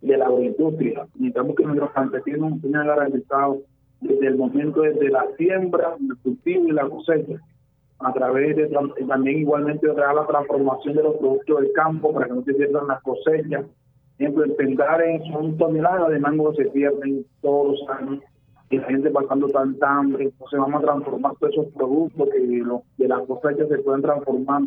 de 0.00 0.16
la 0.16 0.26
agroindustria. 0.26 1.06
Necesitamos 1.14 1.56
que 1.56 1.64
nuestros 1.64 1.90
campesinos 1.90 2.60
tengan 2.62 2.86
garantizado 2.86 3.62
desde 4.00 4.28
el 4.28 4.36
momento 4.36 4.82
desde 4.82 5.08
la 5.08 5.26
siembra, 5.36 5.96
el 5.98 6.16
cultivo 6.18 6.68
y 6.68 6.72
la 6.72 6.88
cosecha, 6.88 7.40
a 8.04 8.12
través 8.12 8.56
de 8.56 8.68
también 9.06 9.38
igualmente 9.38 9.86
la 9.86 10.26
transformación 10.26 10.94
de 10.94 11.02
los 11.02 11.16
productos 11.16 11.60
del 11.60 11.72
campo 11.72 12.12
para 12.12 12.26
que 12.26 12.34
no 12.34 12.42
se 12.42 12.54
pierdan 12.54 12.88
las 12.88 13.02
cosechas. 13.02 13.64
Por 13.64 14.26
ejemplo, 14.28 14.44
el 14.44 14.52
pendares 14.54 15.22
son 15.32 15.56
toneladas 15.56 16.10
de 16.10 16.18
mango 16.20 16.54
se 16.54 16.66
pierden 16.66 17.24
todos 17.40 17.80
los 17.80 17.88
años 17.98 18.22
y 18.70 18.78
la 18.78 18.84
gente 18.84 19.10
pasando 19.10 19.48
tanta 19.48 19.98
hambre. 19.98 20.24
Entonces 20.24 20.58
vamos 20.58 20.82
a 20.82 20.86
transformar 20.86 21.32
todos 21.38 21.52
esos 21.52 21.66
productos 21.74 22.28
que 22.30 22.40
de 23.02 23.08
las 23.08 23.20
cosechas 23.22 23.68
se 23.68 23.78
pueden 23.78 24.02
transformar 24.02 24.62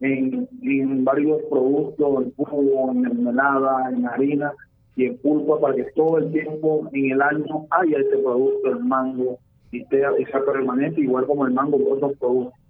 en, 0.00 0.48
en 0.62 1.04
varios 1.04 1.42
productos, 1.50 2.24
en 2.24 2.32
jugo, 2.34 2.90
en 2.90 3.00
mermelada, 3.02 3.90
en 3.90 4.06
harina 4.06 4.52
y 4.96 5.06
en 5.06 5.18
pulpa 5.18 5.60
para 5.60 5.74
que 5.74 5.84
todo 5.94 6.18
el 6.18 6.32
tiempo 6.32 6.88
en 6.92 7.12
el 7.12 7.22
año 7.22 7.66
haya 7.70 7.98
ese 7.98 8.18
producto, 8.18 8.70
el 8.70 8.84
mango, 8.84 9.38
y 9.72 9.84
sea, 9.86 10.12
permanente, 10.44 11.00
igual 11.00 11.26
como 11.26 11.46
el 11.46 11.52
mango 11.52 11.78
otros 11.92 12.16
productos. 12.18 12.63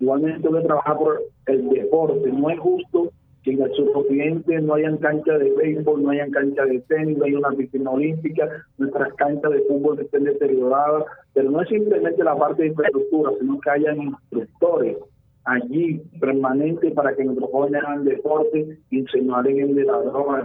Igualmente 0.00 0.42
tengo 0.42 0.62
trabajar 0.62 0.96
por 0.96 1.22
el 1.46 1.68
deporte. 1.68 2.32
No 2.32 2.50
es 2.50 2.58
justo 2.60 3.10
que 3.42 3.52
en 3.52 3.62
el 3.62 3.72
suroccidente 3.72 4.60
no 4.60 4.74
hayan 4.74 4.98
cancha 4.98 5.38
de 5.38 5.52
béisbol, 5.52 6.02
no 6.02 6.10
hayan 6.10 6.30
cancha 6.30 6.64
de 6.64 6.80
tenis, 6.80 7.18
no 7.18 7.24
hay 7.24 7.34
una 7.34 7.50
piscina 7.50 7.90
olímpica, 7.90 8.48
nuestras 8.78 9.12
canchas 9.14 9.50
de 9.50 9.60
fútbol 9.62 10.00
estén 10.00 10.24
deterioradas, 10.24 11.04
pero 11.34 11.50
no 11.50 11.62
es 11.62 11.68
simplemente 11.68 12.22
la 12.22 12.36
parte 12.36 12.62
de 12.62 12.68
infraestructura, 12.68 13.32
sino 13.40 13.58
que 13.60 13.70
hayan 13.70 14.02
instructores 14.02 14.98
allí 15.44 16.02
permanentes 16.20 16.92
para 16.92 17.14
que 17.14 17.24
nuestros 17.24 17.50
jóvenes 17.50 17.82
hagan 17.82 18.04
deporte 18.04 18.78
y 18.90 19.06
se 19.06 19.22
no 19.22 19.36
alejen 19.36 19.74
de 19.74 19.84
la 19.84 19.98
droga. 19.98 20.44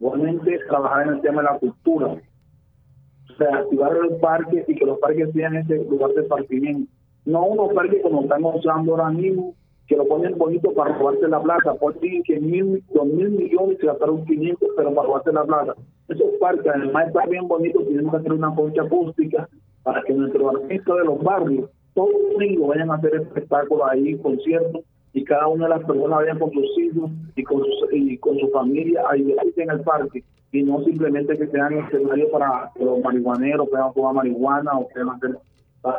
Igualmente 0.00 0.58
trabajar 0.68 1.06
en 1.06 1.14
el 1.14 1.20
tema 1.20 1.42
de 1.42 1.48
la 1.48 1.58
cultura, 1.58 2.06
o 2.08 3.36
sea, 3.38 3.58
activar 3.58 3.92
los 3.92 4.20
parques 4.20 4.68
y 4.68 4.74
que 4.74 4.84
los 4.84 4.98
parques 4.98 5.32
sean 5.32 5.56
ese 5.56 5.76
lugar 5.84 6.10
de 6.12 6.24
partimiento. 6.24 6.90
No 7.26 7.44
unos 7.44 7.72
parques 7.74 8.02
como 8.02 8.22
estamos 8.22 8.56
usando 8.56 8.92
ahora 8.92 9.10
mismo, 9.10 9.54
que 9.86 9.96
lo 9.96 10.06
ponen 10.06 10.36
bonito 10.38 10.72
para 10.72 10.96
robarse 10.96 11.28
la 11.28 11.40
plata. 11.40 11.74
Por 11.74 11.94
ti 11.94 12.22
que 12.24 12.40
mil, 12.40 12.82
dos 12.94 13.06
mil 13.06 13.30
millones 13.30 13.78
se 13.78 13.86
gastaron 13.86 14.24
500, 14.24 14.68
pero 14.76 14.94
para 14.94 15.06
robarse 15.06 15.32
la 15.32 15.44
plata. 15.44 15.74
Esos 16.08 16.30
parques, 16.40 16.72
además 16.74 17.08
está 17.08 17.26
bien 17.26 17.46
bonito, 17.46 17.82
tenemos 17.82 18.12
que 18.12 18.18
hacer 18.18 18.32
una 18.32 18.54
concha 18.54 18.82
acústica 18.82 19.48
para 19.82 20.02
que 20.02 20.14
nuestros 20.14 20.54
artistas 20.54 20.96
de 20.96 21.04
los 21.04 21.22
barrios, 21.22 21.70
todos 21.94 22.10
los 22.38 22.68
vayan 22.68 22.90
a 22.90 22.94
hacer 22.94 23.14
espectáculos 23.14 23.88
ahí, 23.90 24.16
conciertos, 24.18 24.82
y 25.12 25.24
cada 25.24 25.46
una 25.46 25.64
de 25.64 25.70
las 25.70 25.84
personas 25.84 26.18
vayan 26.18 26.38
con 26.38 26.52
sus 26.52 26.78
hijos 26.78 27.10
y 27.34 27.42
con, 27.42 27.62
y 27.92 28.18
con 28.18 28.38
su 28.38 28.48
familia 28.50 29.02
a 29.08 29.14
divertirse 29.14 29.62
en 29.62 29.70
el 29.70 29.80
parque 29.80 30.22
y 30.52 30.62
no 30.62 30.82
simplemente 30.84 31.36
que 31.36 31.46
sean 31.48 31.72
escenarios 31.72 32.30
para 32.30 32.70
los 32.78 33.00
marihuaneros 33.00 33.68
que 33.68 33.76
vayan 33.76 34.06
a 34.06 34.12
marihuana 34.12 34.78
o 34.78 34.88
que 34.88 35.00
hacer 35.00 35.38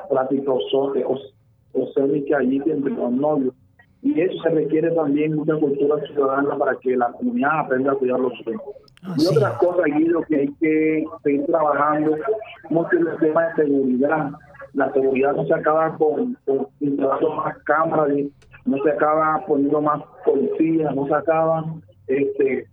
prácticos 0.09 0.63
o 0.73 1.87
cénica 1.93 2.37
allí 2.37 2.61
entre 2.65 2.91
los 2.91 3.11
novios. 3.11 3.53
Y 4.01 4.21
eso 4.21 4.41
se 4.43 4.49
requiere 4.49 4.91
también 4.91 5.35
mucha 5.35 5.55
cultura 5.55 6.01
ciudadana 6.07 6.55
para 6.57 6.75
que 6.75 6.95
la 6.95 7.11
comunidad 7.11 7.59
aprenda 7.61 7.91
a 7.91 7.95
cuidar 7.95 8.19
los 8.19 8.33
suyos. 8.43 8.61
y 9.17 9.25
otras 9.25 9.57
cosas, 9.57 9.85
Guido, 9.97 10.21
que 10.21 10.35
hay 10.35 10.53
que 10.59 11.05
seguir 11.23 11.45
trabajando, 11.47 12.15
mucho 12.69 12.95
en 12.95 13.07
el 13.07 13.17
tema 13.17 13.47
de 13.47 13.55
seguridad. 13.55 14.31
La 14.73 14.93
seguridad 14.93 15.33
no 15.33 15.45
se 15.45 15.53
acaba 15.53 15.97
con, 15.97 16.37
con 16.45 16.67
instalando 16.79 17.35
más 17.35 17.57
cámaras, 17.63 18.09
no 18.65 18.77
se 18.83 18.91
acaba 18.91 19.43
poniendo 19.47 19.81
más 19.81 20.01
policías, 20.23 20.93
no 20.95 21.07
se 21.07 21.15
acaba 21.15 21.65
este, 22.07 22.67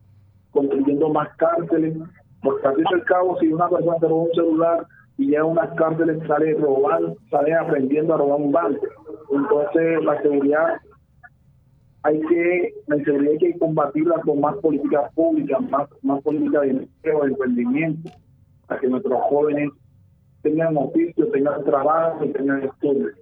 construyendo 0.50 1.08
más 1.08 1.28
cárceles, 1.36 1.96
porque 2.42 2.66
al 2.66 2.76
fin 2.76 2.84
y 2.90 2.94
al 2.94 3.04
cabo, 3.04 3.38
si 3.40 3.48
una 3.48 3.68
persona 3.68 3.98
se 3.98 4.08
roba 4.08 4.22
un 4.22 4.34
celular 4.34 4.86
y 5.16 5.26
llega 5.26 5.42
a 5.42 5.46
unas 5.46 5.74
cárceles, 5.74 6.18
sale 6.26 6.54
robando, 6.54 7.16
sale 7.30 7.54
aprendiendo 7.54 8.14
a 8.14 8.18
robar 8.18 8.40
un 8.40 8.52
banco. 8.52 8.86
Entonces, 9.30 10.04
la 10.04 10.20
seguridad 10.22 10.76
hay 12.02 12.20
que, 12.20 12.74
la 12.86 12.96
seguridad 12.96 13.32
hay 13.32 13.38
que 13.38 13.58
combatirla 13.58 14.20
con 14.20 14.40
más 14.40 14.56
políticas 14.56 15.12
públicas, 15.14 15.60
más, 15.70 15.88
más 16.02 16.22
políticas 16.22 16.62
de 16.62 16.70
empleo, 16.70 17.22
de 17.22 17.28
emprendimiento, 17.28 18.10
para 18.66 18.80
que 18.80 18.88
nuestros 18.88 19.20
jóvenes 19.22 19.70
tengan 20.42 20.76
oficio, 20.76 21.28
tengan 21.28 21.64
trabajo 21.64 22.24
y 22.24 22.32
tengan 22.32 22.64
estudios. 22.64 23.12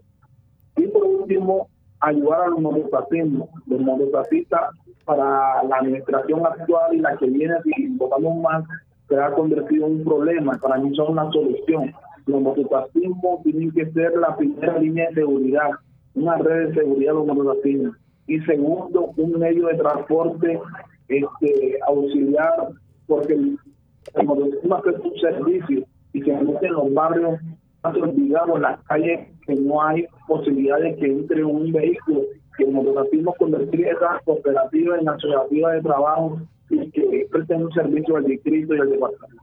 Y 0.77 0.87
por 0.89 1.05
último, 1.05 1.69
ayudar 2.01 2.43
a 2.43 2.49
los 2.49 2.61
monotratistas, 2.61 3.49
los 3.67 3.81
monotratistas 3.81 4.61
para 5.05 5.63
la 5.63 5.77
administración 5.77 6.45
actual 6.45 6.95
y 6.95 6.99
la 6.99 7.17
que 7.17 7.27
viene, 7.27 7.55
si 7.63 7.89
votamos 7.97 8.43
más, 8.43 8.65
se 9.13 9.21
ha 9.21 9.33
convertido 9.33 9.87
en 9.87 9.97
un 9.97 10.05
problema. 10.05 10.59
Para 10.61 10.79
mí 10.79 10.95
son 10.97 11.13
una 11.13 11.31
solución. 11.31 11.93
Los 12.27 12.41
mototaxismos 12.41 13.43
tienen 13.43 13.71
que 13.73 13.91
ser 13.93 14.17
la 14.17 14.37
primera 14.37 14.79
línea 14.79 15.09
de 15.09 15.17
seguridad, 15.17 15.71
una 16.15 16.39
red 16.39 16.69
de 16.69 16.75
seguridad 16.75 17.15
los 17.15 17.27
mototaxismos. 17.27 17.97
Y 18.27 18.41
segundo, 18.41 19.13
un 19.17 19.39
medio 19.39 19.67
de 19.67 19.75
transporte 19.75 20.61
este, 21.09 21.79
auxiliar, 21.87 22.69
porque 23.07 23.35
el, 23.35 23.59
mototaxismo 24.25 24.79
es 24.79 24.99
un 25.01 25.21
servicio 25.21 25.85
y 26.13 26.23
se 26.23 26.31
en 26.31 26.73
los 26.73 26.95
barrios 26.95 27.41
más 27.83 27.97
olvidados, 27.97 28.57
en 28.57 28.63
las 28.63 28.83
calles 28.85 29.29
que 29.45 29.55
no 29.57 29.83
hay 29.83 30.07
posibilidad 30.27 30.79
de 30.79 30.95
que 30.97 31.07
entre 31.07 31.45
un 31.45 31.73
vehículo 31.73 32.23
que 32.57 32.65
el 32.65 32.73
mototaxismo 32.73 33.35
convertir 33.39 33.87
esa 33.87 34.21
cooperativa 34.25 34.99
en 34.99 35.09
asociativa 35.09 35.73
de 35.73 35.83
trabajo 35.83 36.39
y 36.73 36.91
que 36.91 37.27
presten 37.31 37.65
un 37.65 37.73
servicio 37.73 38.17
al 38.17 38.25
distrito 38.25 38.75
y 38.75 38.81
al 38.81 38.91
departamento. 38.91 39.43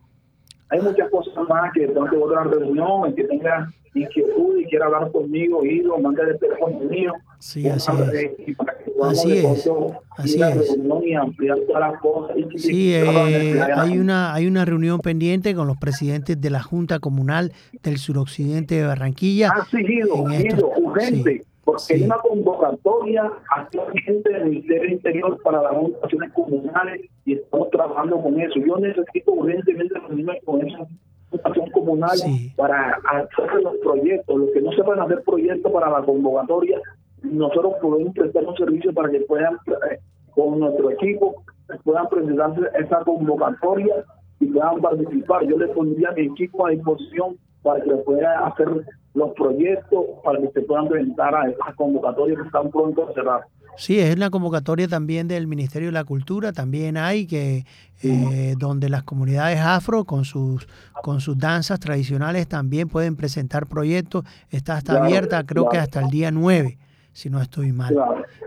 Hay 0.70 0.82
muchas 0.82 1.10
cosas 1.10 1.34
más 1.48 1.72
que 1.74 1.82
de 1.82 1.88
pronto 1.89 2.24
otra 2.24 2.44
reunión, 2.44 3.08
el 3.08 3.15
que 3.15 3.24
tenga 3.24 3.72
inquietud 3.96 4.58
y 4.58 4.65
quiera 4.65 4.86
hablar 4.86 5.12
conmigo, 5.12 5.65
ido, 5.65 5.98
manda 5.98 6.24
el 6.24 6.38
teléfono 6.38 6.80
mío. 6.82 7.13
Sí, 7.39 7.68
así 7.68 7.92
es. 7.92 8.58
así 9.02 9.32
es. 9.38 9.70
Así 10.18 10.42
es. 10.42 10.78
Y 11.04 11.13
ampliar 11.13 11.58
todas 11.68 11.92
las 11.92 12.00
cosas. 12.00 12.36
sí, 12.58 12.94
eh, 12.94 13.62
hay, 13.76 13.98
una, 13.98 14.34
hay 14.34 14.46
una 14.46 14.65
reunión 14.65 15.00
pendiente 15.00 15.56
con 15.56 15.68
los 15.68 15.78
presidentes 15.78 16.39
de 16.39 16.50
la 16.50 16.62
Junta 16.62 17.00
Comunal 17.00 17.54
del 17.82 17.98
Suroccidente 17.98 18.76
de 18.76 18.86
Barranquilla. 18.86 19.50
Ha 19.50 19.65
seguido, 19.65 20.15
urgente. 20.15 21.44
Porque 21.70 21.94
hay 21.94 22.04
una 22.04 22.18
convocatoria 22.18 23.32
actualmente 23.56 24.28
del 24.28 24.46
Ministerio 24.46 24.90
Interior 24.90 25.40
para 25.44 25.62
las 25.62 25.72
organizaciones 25.72 26.34
comunales 26.34 27.02
y 27.26 27.34
estamos 27.34 27.70
trabajando 27.70 28.20
con 28.24 28.42
eso. 28.42 28.60
Yo 28.60 28.78
necesito 28.78 29.34
urgentemente 29.34 29.94
reunirme 30.00 30.42
con 30.46 30.68
esa 30.68 30.88
organización 31.30 31.70
comunal 31.70 32.18
para 32.56 33.00
hacer 33.06 33.62
los 33.62 33.76
proyectos. 33.84 34.36
Los 34.36 34.50
que 34.52 34.62
no 34.62 34.72
sepan 34.72 35.00
hacer 35.00 35.22
proyectos 35.22 35.72
para 35.72 35.92
la 35.92 36.02
convocatoria, 36.02 36.82
nosotros 37.22 37.76
podemos 37.80 38.16
prestar 38.16 38.46
un 38.46 38.58
servicio 38.58 38.92
para 38.92 39.12
que 39.12 39.20
puedan, 39.22 39.54
eh, 39.92 40.00
con 40.32 40.60
nuestro 40.60 40.90
equipo, 40.90 41.44
puedan 41.84 42.10
presentarse 42.10 42.62
esa 42.80 43.04
convocatoria 43.04 43.94
y 44.40 44.48
puedan 44.48 44.82
participar. 44.82 45.46
Yo 45.46 45.56
les 45.60 45.70
pondría 45.70 46.12
mi 46.14 46.24
equipo 46.24 46.66
a 46.66 46.72
disposición 46.72 47.38
para 47.62 47.84
que 47.84 47.92
puedan 47.92 48.44
hacer 48.44 48.70
los 49.13 49.32
proyectos 49.34 50.06
para 50.24 50.39
que 50.39 50.50
se 50.52 50.62
puedan 50.62 50.88
presentar 50.88 51.34
a 51.36 51.50
esas 51.50 51.76
convocatorias 51.76 52.39
que 52.39 52.45
están 52.45 52.69
pronto 52.69 53.10
a 53.10 53.13
cerrar. 53.13 53.41
Sí, 53.78 53.98
es 53.98 54.17
la 54.19 54.30
convocatoria 54.30 54.88
también 54.89 55.28
del 55.28 55.48
Ministerio 55.48 55.88
de 55.88 55.93
la 55.93 56.04
Cultura, 56.04 56.52
también 56.52 56.98
hay 56.98 57.26
que 57.26 57.65
eh, 58.04 58.56
donde 58.58 58.89
las 58.89 59.04
comunidades 59.04 59.60
afro 59.60 60.04
con 60.04 60.26
sus 60.26 60.67
con 61.02 61.22
sus 61.22 61.38
danzas 61.38 61.80
tradicionales 61.80 62.48
también 62.48 62.89
pueden 62.89 63.15
presentar 63.15 63.67
proyectos. 63.67 64.26
Está 64.50 64.76
hasta 64.76 65.02
abierta, 65.02 65.45
creo 65.45 65.69
que 65.69 65.78
hasta 65.78 66.02
el 66.02 66.10
día 66.10 66.30
9, 66.30 66.78
si 67.13 67.30
no 67.30 67.41
estoy 67.41 67.72
mal, 67.72 67.95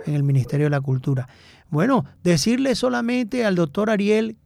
en 0.05 0.15
el 0.15 0.23
Ministerio 0.23 0.67
de 0.67 0.71
la 0.71 0.83
Cultura. 0.83 1.27
Bueno, 1.71 2.05
decirle 2.23 2.75
solamente 2.75 3.47
al 3.47 3.55
doctor 3.55 3.89
Ariel 3.89 4.37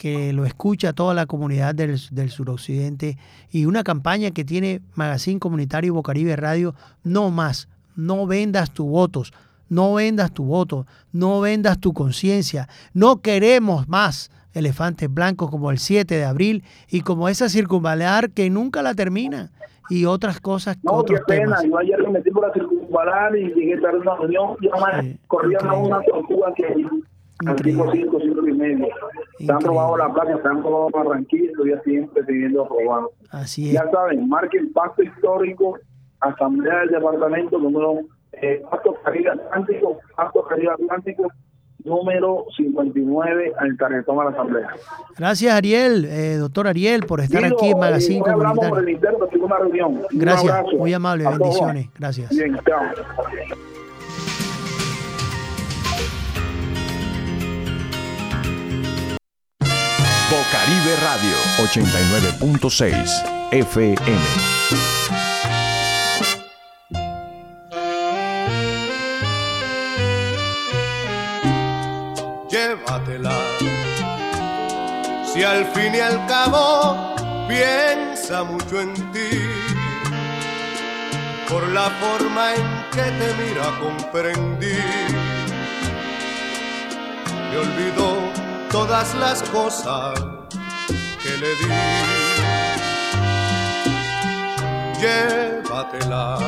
que 0.00 0.32
lo 0.32 0.46
escucha 0.46 0.94
toda 0.94 1.12
la 1.12 1.26
comunidad 1.26 1.74
del, 1.74 2.00
del, 2.10 2.30
suroccidente. 2.30 3.18
Y 3.50 3.66
una 3.66 3.84
campaña 3.84 4.30
que 4.30 4.46
tiene 4.46 4.80
Magazine 4.94 5.38
Comunitario 5.38 5.92
Bocaribe 5.92 6.36
Radio, 6.36 6.74
no 7.04 7.28
más, 7.28 7.68
no 7.96 8.26
vendas 8.26 8.70
tus 8.70 8.86
votos, 8.86 9.34
no 9.68 9.92
vendas 9.92 10.32
tu 10.32 10.44
voto, 10.44 10.86
no 11.12 11.42
vendas 11.42 11.78
tu 11.78 11.92
conciencia, 11.92 12.66
no 12.94 13.20
queremos 13.20 13.90
más 13.90 14.30
elefantes 14.54 15.12
blancos 15.12 15.50
como 15.50 15.70
el 15.70 15.78
7 15.78 16.14
de 16.14 16.24
abril 16.24 16.64
y 16.88 17.02
como 17.02 17.28
esa 17.28 17.50
circunvalar 17.50 18.30
que 18.30 18.48
nunca 18.48 18.80
la 18.80 18.94
termina. 18.94 19.50
Y 19.90 20.06
otras 20.06 20.40
cosas. 20.40 20.78
No, 20.82 20.92
otros 20.92 21.20
qué 21.26 21.40
pena, 21.40 21.58
yo 21.62 21.76
ayer 21.76 22.02
me 22.04 22.12
metí 22.12 22.30
por 22.30 22.46
la 22.46 22.54
circunvalar 22.54 23.36
y 23.36 23.52
llegué 23.52 23.76
tarde 23.82 23.98
a 23.98 24.00
una 24.00 24.16
reunión. 24.16 24.56
Y 24.62 24.68
además 24.68 25.16
corría 25.26 25.58
una 25.74 26.00
tortuga 26.00 26.54
que 26.54 26.86
al 27.44 27.56
tipo 27.56 27.92
5, 27.92 28.18
5 28.18 28.48
y 28.48 28.52
medio. 28.52 28.88
Se 29.46 29.52
han 29.52 29.60
robado 29.60 29.96
la 29.96 30.12
placa, 30.12 30.40
se 30.40 30.48
han 30.48 30.62
robado 30.62 30.90
Barranquilla 30.90 31.52
y 31.64 31.70
ya 31.70 31.82
pidiendo 31.82 32.66
robar. 32.66 33.04
Así 33.30 33.68
es. 33.68 33.74
Ya 33.74 33.90
saben, 33.90 34.28
marque 34.28 34.58
el 34.58 34.70
pacto 34.70 35.02
histórico, 35.02 35.78
Asamblea 36.20 36.80
del 36.80 36.90
Departamento, 36.90 37.58
número 37.58 38.00
eh, 38.32 38.62
Pacto 38.70 38.94
Caribe 39.04 39.30
Atlántico, 39.30 39.98
Pacto 40.16 40.44
Caribe 40.44 40.72
Atlántico, 40.72 41.28
número 41.84 42.44
59 42.56 43.52
al 43.58 43.76
tarjetón 43.76 44.20
a 44.20 44.24
la 44.24 44.30
Asamblea. 44.30 44.68
Gracias, 45.16 45.54
Ariel, 45.54 46.04
eh, 46.04 46.36
doctor 46.36 46.68
Ariel, 46.68 47.06
por 47.06 47.20
estar 47.20 47.44
aquí 47.44 47.70
en 47.70 47.78
Magazine 47.78 48.20
eh, 48.20 48.32
Comunitario. 48.32 49.28
Una 49.40 49.58
reunión. 49.58 50.02
Gracias, 50.10 50.64
muy 50.76 50.92
amable, 50.92 51.24
bendiciones. 51.24 51.88
Gracias. 51.98 52.30
Bien, 52.30 52.58
chao. 52.66 52.82
Bocaribe 60.90 60.96
Radio 60.96 61.36
89.6 61.58 63.52
FM. 63.52 64.16
Llévatela. 72.50 73.38
Si 75.32 75.42
al 75.44 75.66
fin 75.66 75.94
y 75.94 76.00
al 76.00 76.26
cabo 76.26 77.14
piensa 77.48 78.42
mucho 78.42 78.80
en 78.80 78.94
ti, 79.12 79.30
por 81.48 81.68
la 81.68 81.90
forma 82.00 82.54
en 82.54 82.84
que 82.90 83.02
te 83.02 83.34
mira 83.42 83.78
comprendí. 83.80 84.78
Me 87.50 87.58
olvidó 87.58 88.16
todas 88.70 89.14
las 89.14 89.42
cosas 89.50 90.39
le 91.40 91.56
di. 91.56 91.68
Llévatela, 95.00 96.38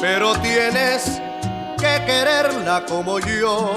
pero 0.00 0.34
tienes 0.40 1.20
que 1.78 2.04
quererla 2.04 2.84
como 2.86 3.18
yo. 3.18 3.72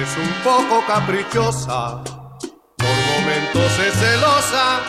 Es 0.00 0.10
un 0.16 0.32
poco 0.42 0.84
caprichosa, 0.86 2.02
por 2.78 2.96
momentos 3.12 3.72
es 3.86 3.94
celosa 3.94 4.80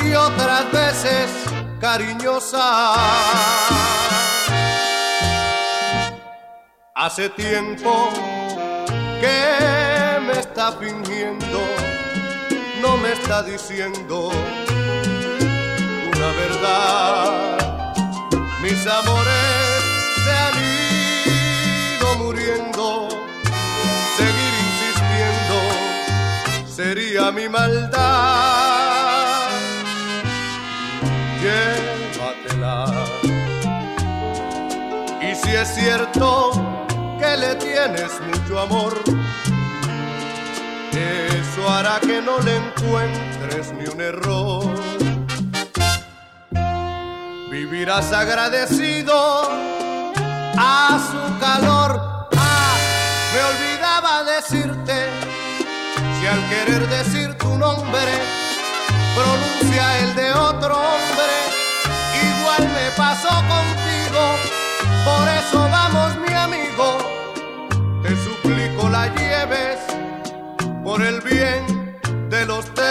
y 0.00 0.14
otras 0.14 0.72
veces 0.72 1.30
cariñosa 1.80 2.94
Hace 6.94 7.28
tiempo 7.30 8.10
que 9.20 9.99
está 10.40 10.72
fingiendo, 10.72 11.60
no 12.80 12.96
me 12.96 13.12
está 13.12 13.42
diciendo 13.42 14.30
una 16.14 16.28
verdad. 16.42 17.84
Mis 18.62 18.86
amores 18.86 19.82
se 20.24 20.30
han 20.44 20.54
ido 21.96 22.14
muriendo, 22.24 23.08
seguir 24.16 24.54
insistiendo 24.66 25.58
sería 26.66 27.30
mi 27.30 27.48
maldad. 27.48 29.10
tranquila. 32.14 33.04
Y 35.20 35.34
si 35.34 35.50
es 35.54 35.74
cierto 35.74 36.52
que 37.18 37.36
le 37.36 37.54
tienes 37.56 38.12
mucho 38.20 38.60
amor, 38.60 39.09
eso 40.92 41.68
hará 41.68 42.00
que 42.00 42.20
no 42.20 42.38
le 42.40 42.56
encuentres 42.56 43.72
ni 43.72 43.86
un 43.86 44.00
error. 44.00 44.64
Vivirás 47.50 48.12
agradecido 48.12 49.14
a 50.56 50.98
su 51.10 51.38
calor. 51.38 52.28
Ah, 52.36 52.76
me 53.34 53.40
olvidaba 53.50 54.24
decirte, 54.24 55.08
si 56.18 56.26
al 56.26 56.48
querer 56.48 56.88
decir 56.88 57.34
tu 57.38 57.56
nombre, 57.56 58.12
pronuncia 59.14 59.98
el 60.00 60.14
de 60.14 60.32
otro 60.32 60.76
hombre, 60.76 61.34
igual 62.30 62.68
me 62.68 62.90
pasó 62.96 63.28
contigo, 63.28 64.22
por 65.04 65.28
eso 65.28 65.68
vamos 65.70 66.16
mi 66.26 66.34
amigo, 66.34 66.98
te 68.02 68.16
suplico 68.16 68.88
la 68.88 69.06
lleves 69.14 69.69
por 70.90 71.02
el 71.02 71.20
bien 71.20 71.64
de 72.28 72.46
los 72.46 72.64
tres. 72.74 72.88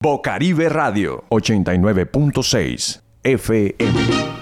Bocaribe 0.00 0.70
Radio 0.70 1.24
89.6 1.28 3.02
FM. 3.24 4.37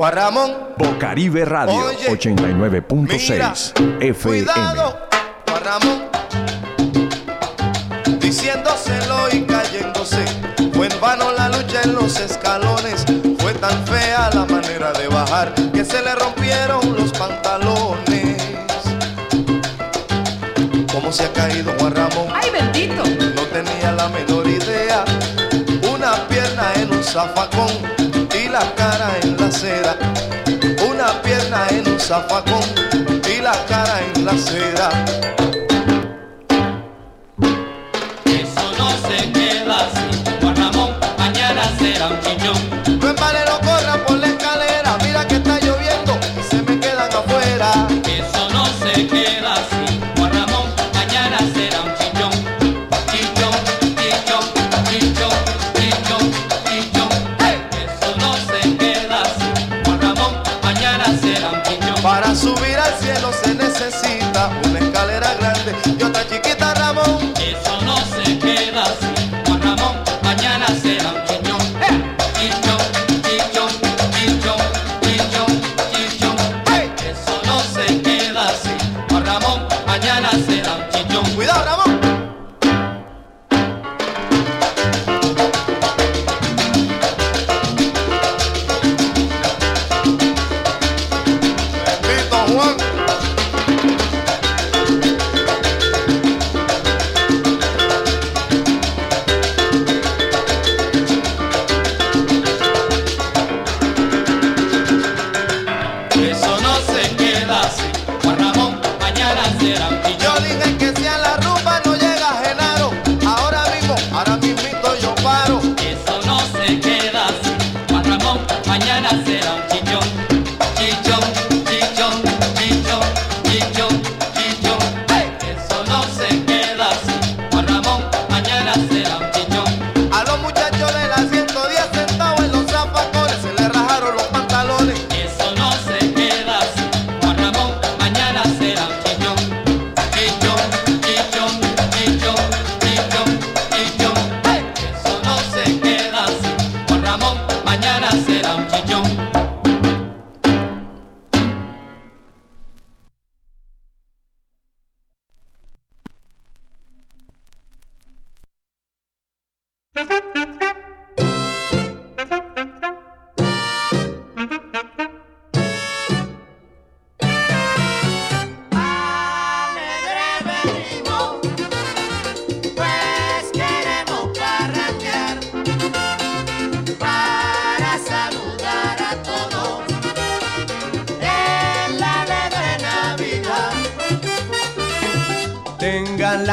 Guarramón. 0.00 0.50
Bocaribe 0.78 1.44
Radio 1.44 1.74
Oye, 1.74 2.08
89.6 2.08 3.32
Mira, 3.32 3.52
FM. 4.00 4.46
Cuidado, 4.46 4.98
Juan 5.46 5.62
Ramón. 5.62 6.04
Diciéndoselo 8.18 9.28
y 9.30 9.42
cayéndose. 9.42 10.24
Fue 10.72 10.86
en 10.86 11.00
vano 11.02 11.30
la 11.32 11.50
lucha 11.50 11.82
en 11.84 11.92
los 11.92 12.18
escalones. 12.18 13.04
Fue 13.40 13.52
tan 13.52 13.86
fea 13.86 14.30
la 14.32 14.46
manera 14.46 14.90
de 14.94 15.06
bajar 15.08 15.52
que 15.70 15.84
se 15.84 16.00
le 16.00 16.14
rompieron 16.14 16.96
los 16.96 17.12
pantalones. 17.12 18.38
¿Cómo 20.90 21.12
se 21.12 21.24
ha 21.24 21.32
caído 21.34 21.74
Juan 21.78 21.94
Ramón? 21.94 22.28
¡Ay, 22.32 22.48
bendito! 22.50 23.04
No 23.04 23.42
tenía 23.52 23.92
la 23.92 24.08
menor 24.08 24.48
idea. 24.48 25.04
Una 25.92 26.26
pierna 26.26 26.72
en 26.76 26.90
un 26.90 27.04
zafacón 27.04 27.99
la 28.50 28.74
cara 28.74 29.16
en 29.22 29.36
la 29.36 29.46
acera. 29.46 29.96
Una 30.90 31.22
pierna 31.22 31.66
en 31.70 31.88
un 31.88 32.00
zafacón 32.00 32.62
y 33.32 33.40
la 33.40 33.52
cara 33.66 34.00
en 34.14 34.24
la 34.24 34.32
acera. 34.32 34.88
Eso 38.24 38.72
no 38.78 38.90
se 39.08 39.32
queda 39.32 39.76
así. 39.86 40.19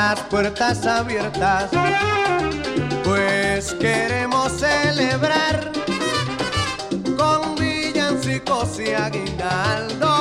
las 0.10 0.22
puertas 0.22 0.86
abiertas, 0.86 1.70
pues 3.04 3.74
queremos 3.74 4.54
celebrar 4.54 5.70
con 7.18 7.56
villancicos 7.56 8.80
y 8.80 8.94
aguinaldo. 8.94 10.17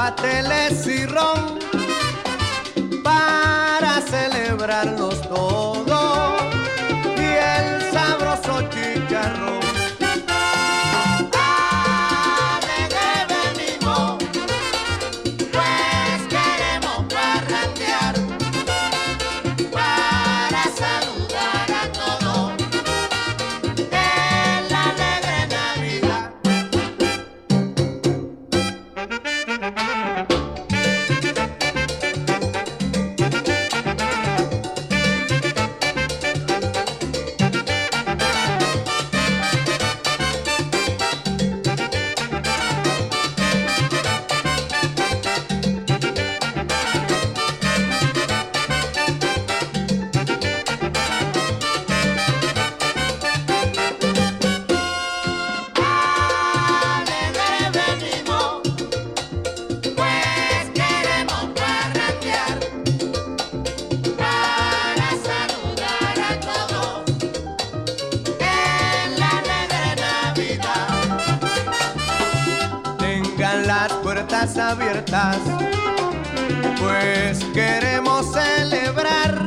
pasteles 0.00 0.86
y 0.86 1.04
ron. 1.04 1.59
abiertas, 74.56 75.38
pues 76.78 77.44
queremos 77.52 78.32
celebrar 78.32 79.46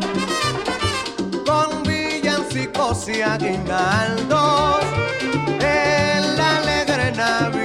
con 1.45 1.83
villancicos 1.83 3.07
y 3.09 3.21
aguinaldos 3.21 4.83
el 5.59 6.39
alegre 6.39 7.11
Navidad. 7.15 7.62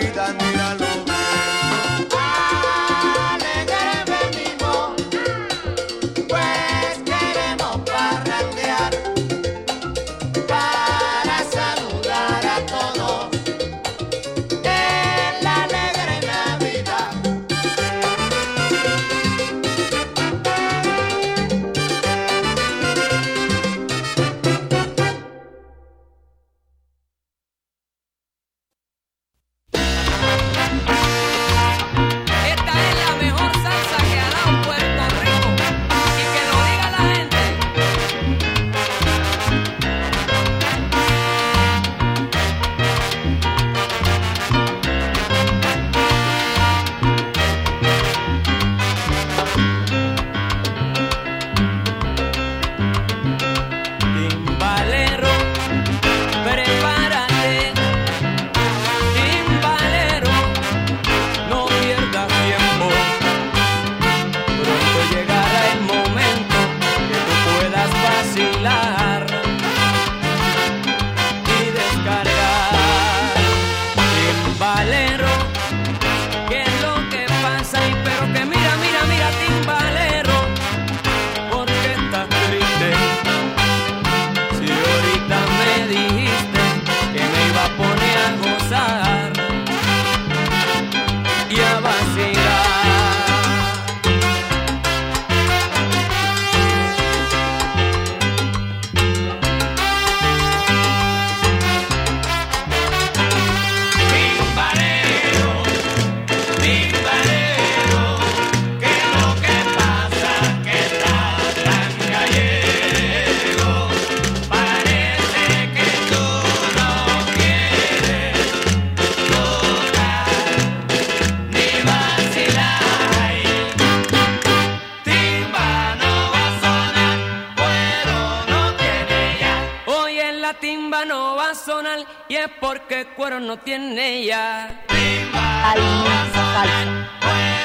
no 133.48 133.56
tiene 133.60 134.26
ya. 134.26 134.84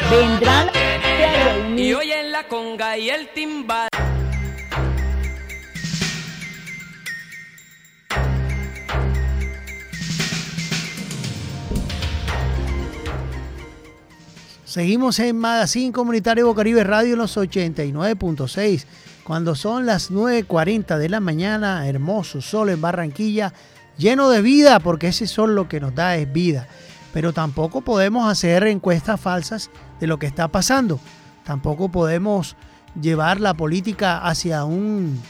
Vendrán 0.10 0.70
y 1.78 1.94
hoy 1.94 2.10
en 2.10 2.32
la 2.32 2.48
conga 2.48 2.98
y 2.98 3.10
el 3.10 3.28
timbal. 3.34 3.90
Seguimos 14.64 15.20
en 15.20 15.38
Magazine 15.38 15.92
Comunitario 15.92 16.48
Bocaribe 16.48 16.86
Radio 16.86 17.14
en 17.14 17.20
los 17.20 17.36
89.6. 17.36 18.86
Cuando 19.26 19.54
son 19.54 19.86
las 19.86 20.12
9.40 20.12 20.98
de 20.98 21.10
la 21.10 21.20
mañana, 21.20 21.86
hermoso 21.90 22.42
sol 22.42 22.70
en 22.70 22.80
Barranquilla, 22.80 23.54
lleno 23.98 24.30
de 24.30 24.41
vida, 24.41 24.80
porque 24.80 25.08
ese 25.08 25.28
sol 25.28 25.56
lo 25.56 25.68
que 25.68 25.80
nos 25.80 25.94
da 25.96 26.16
es 26.16 26.32
vida. 26.32 26.68
Pero 27.14 27.34
tampoco 27.34 27.82
podemos 27.82 28.30
hacer 28.30 28.66
encuestas 28.68 29.20
falsas 29.20 29.70
de 30.00 30.08
lo 30.08 30.18
que 30.18 30.26
está 30.26 30.48
pasando. 30.48 31.00
Tampoco 31.44 31.89
podemos 31.89 32.56
llevar 33.00 33.39
la 33.39 33.54
política 33.54 34.20
hacia 34.20 34.66
un, 34.66 35.22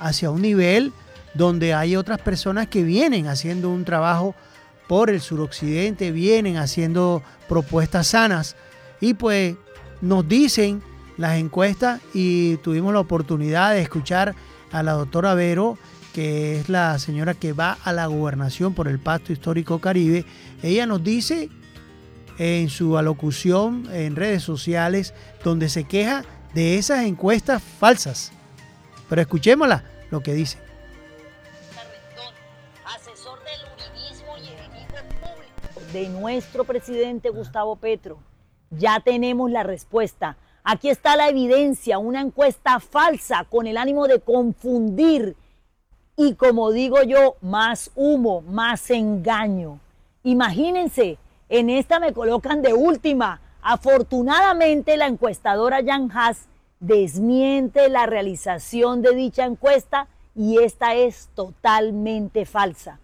hacia 0.00 0.30
un 0.30 0.42
nivel 0.42 0.92
donde 1.34 1.74
hay 1.74 1.96
otras 1.96 2.20
personas 2.20 2.68
que 2.68 2.82
vienen 2.82 3.26
haciendo 3.26 3.70
un 3.70 3.84
trabajo 3.84 4.34
por 4.88 5.10
el 5.10 5.20
suroccidente, 5.20 6.10
vienen 6.10 6.56
haciendo 6.56 7.22
propuestas 7.48 8.08
sanas 8.08 8.56
y 9.00 9.14
pues 9.14 9.56
nos 10.00 10.28
dicen 10.28 10.82
las 11.16 11.36
encuestas 11.36 12.00
y 12.12 12.56
tuvimos 12.58 12.92
la 12.92 13.00
oportunidad 13.00 13.72
de 13.72 13.80
escuchar 13.80 14.34
a 14.70 14.82
la 14.82 14.92
doctora 14.92 15.34
Vero 15.34 15.78
que 16.12 16.60
es 16.60 16.68
la 16.68 16.98
señora 16.98 17.34
que 17.34 17.52
va 17.52 17.78
a 17.84 17.92
la 17.92 18.06
gobernación 18.06 18.74
por 18.74 18.88
el 18.88 18.98
Pacto 18.98 19.32
Histórico 19.32 19.80
Caribe. 19.80 20.24
Ella 20.62 20.86
nos 20.86 21.02
dice 21.02 21.48
en 22.38 22.68
su 22.70 22.98
alocución 22.98 23.88
en 23.92 24.16
redes 24.16 24.42
sociales 24.42 25.14
donde 25.44 25.68
se 25.68 25.84
queja 25.84 26.24
de 26.54 26.78
esas 26.78 27.04
encuestas 27.04 27.62
falsas. 27.62 28.32
Pero 29.08 29.22
escuchémosla 29.22 29.84
lo 30.10 30.20
que 30.20 30.34
dice. 30.34 30.58
de 35.92 36.08
nuestro 36.08 36.64
presidente 36.64 37.28
Gustavo 37.28 37.76
Petro. 37.76 38.18
Ya 38.70 39.00
tenemos 39.00 39.50
la 39.50 39.62
respuesta. 39.62 40.38
Aquí 40.64 40.88
está 40.88 41.16
la 41.16 41.28
evidencia, 41.28 41.98
una 41.98 42.22
encuesta 42.22 42.80
falsa 42.80 43.44
con 43.50 43.66
el 43.66 43.76
ánimo 43.76 44.08
de 44.08 44.20
confundir 44.20 45.36
y 46.16 46.34
como 46.34 46.70
digo 46.70 47.02
yo, 47.02 47.36
más 47.40 47.90
humo, 47.94 48.42
más 48.42 48.90
engaño. 48.90 49.80
Imagínense, 50.22 51.18
en 51.48 51.70
esta 51.70 51.98
me 51.98 52.12
colocan 52.12 52.62
de 52.62 52.74
última. 52.74 53.40
Afortunadamente 53.62 54.96
la 54.96 55.06
encuestadora 55.06 55.80
Jan 55.84 56.10
Haas 56.12 56.46
desmiente 56.80 57.88
la 57.88 58.06
realización 58.06 59.02
de 59.02 59.14
dicha 59.14 59.44
encuesta 59.44 60.08
y 60.34 60.58
esta 60.58 60.94
es 60.94 61.28
totalmente 61.34 62.44
falsa. 62.44 62.98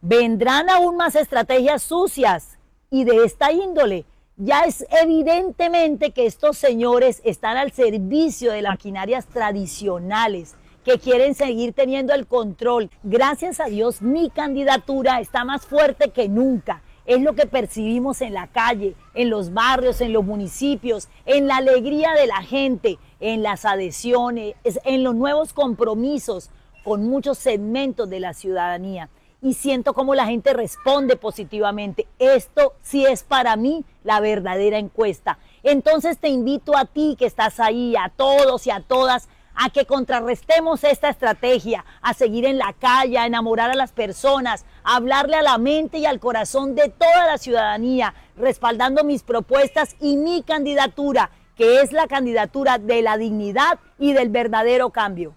Vendrán 0.00 0.68
aún 0.68 0.96
más 0.96 1.16
estrategias 1.16 1.82
sucias 1.82 2.58
y 2.90 3.04
de 3.04 3.24
esta 3.24 3.52
índole. 3.52 4.04
Ya 4.36 4.64
es 4.64 4.86
evidentemente 5.02 6.10
que 6.10 6.26
estos 6.26 6.58
señores 6.58 7.22
están 7.24 7.56
al 7.56 7.72
servicio 7.72 8.52
de 8.52 8.62
las 8.62 8.72
maquinarias 8.72 9.26
tradicionales 9.26 10.54
que 10.86 11.00
quieren 11.00 11.34
seguir 11.34 11.72
teniendo 11.72 12.14
el 12.14 12.28
control. 12.28 12.90
Gracias 13.02 13.58
a 13.58 13.64
Dios 13.64 14.02
mi 14.02 14.30
candidatura 14.30 15.18
está 15.18 15.44
más 15.44 15.66
fuerte 15.66 16.10
que 16.10 16.28
nunca. 16.28 16.80
Es 17.06 17.20
lo 17.20 17.34
que 17.34 17.46
percibimos 17.46 18.20
en 18.20 18.34
la 18.34 18.46
calle, 18.46 18.94
en 19.12 19.28
los 19.28 19.52
barrios, 19.52 20.00
en 20.00 20.12
los 20.12 20.24
municipios, 20.24 21.08
en 21.24 21.48
la 21.48 21.56
alegría 21.56 22.12
de 22.12 22.28
la 22.28 22.40
gente, 22.40 22.98
en 23.18 23.42
las 23.42 23.64
adhesiones, 23.64 24.54
en 24.62 25.02
los 25.02 25.16
nuevos 25.16 25.52
compromisos 25.52 26.50
con 26.84 27.08
muchos 27.08 27.36
segmentos 27.38 28.08
de 28.08 28.20
la 28.20 28.32
ciudadanía. 28.32 29.08
Y 29.42 29.54
siento 29.54 29.92
como 29.92 30.14
la 30.14 30.26
gente 30.26 30.52
responde 30.52 31.16
positivamente. 31.16 32.06
Esto 32.20 32.74
sí 32.80 33.04
es 33.04 33.24
para 33.24 33.56
mí 33.56 33.84
la 34.04 34.20
verdadera 34.20 34.78
encuesta. 34.78 35.38
Entonces 35.64 36.18
te 36.18 36.28
invito 36.28 36.76
a 36.76 36.84
ti 36.84 37.16
que 37.18 37.26
estás 37.26 37.58
ahí, 37.58 37.96
a 37.96 38.08
todos 38.08 38.68
y 38.68 38.70
a 38.70 38.80
todas, 38.80 39.28
a 39.56 39.70
que 39.70 39.86
contrarrestemos 39.86 40.84
esta 40.84 41.08
estrategia, 41.08 41.84
a 42.02 42.14
seguir 42.14 42.44
en 42.44 42.58
la 42.58 42.74
calle, 42.74 43.18
a 43.18 43.26
enamorar 43.26 43.70
a 43.70 43.74
las 43.74 43.92
personas, 43.92 44.64
a 44.84 44.96
hablarle 44.96 45.36
a 45.36 45.42
la 45.42 45.58
mente 45.58 45.98
y 45.98 46.06
al 46.06 46.20
corazón 46.20 46.74
de 46.74 46.88
toda 46.90 47.26
la 47.26 47.38
ciudadanía, 47.38 48.14
respaldando 48.36 49.02
mis 49.02 49.22
propuestas 49.22 49.96
y 50.00 50.16
mi 50.16 50.42
candidatura, 50.42 51.30
que 51.56 51.80
es 51.80 51.92
la 51.92 52.06
candidatura 52.06 52.78
de 52.78 53.02
la 53.02 53.16
dignidad 53.16 53.78
y 53.98 54.12
del 54.12 54.28
verdadero 54.28 54.90
cambio. 54.90 55.34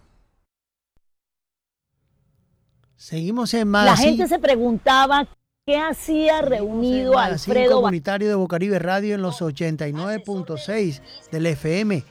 Seguimos 2.97 3.53
en 3.53 3.59
La 3.59 3.65
Magazine. 3.65 4.09
gente 4.09 4.27
se 4.27 4.39
preguntaba 4.39 5.25
qué 5.65 5.77
hacía 5.77 6.41
reunido 6.41 7.17
Alfredo 7.17 7.81
comunitario 7.81 8.27
de 8.27 8.35
Bocaribe 8.35 8.77
Radio 8.77 9.15
en 9.15 9.21
los 9.21 9.41
89.6 9.41 11.01
del 11.31 11.45
FM. 11.45 12.03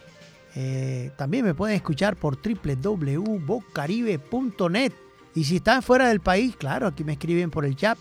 Eh, 0.55 1.11
también 1.16 1.44
me 1.44 1.55
pueden 1.55 1.76
escuchar 1.76 2.16
por 2.16 2.38
www.bocaribe.net. 2.42 4.92
Y 5.34 5.44
si 5.44 5.57
están 5.57 5.82
fuera 5.82 6.09
del 6.09 6.20
país, 6.20 6.57
claro, 6.57 6.86
aquí 6.86 7.05
me 7.05 7.12
escriben 7.12 7.51
por 7.51 7.64
el 7.64 7.76
chat. 7.76 7.99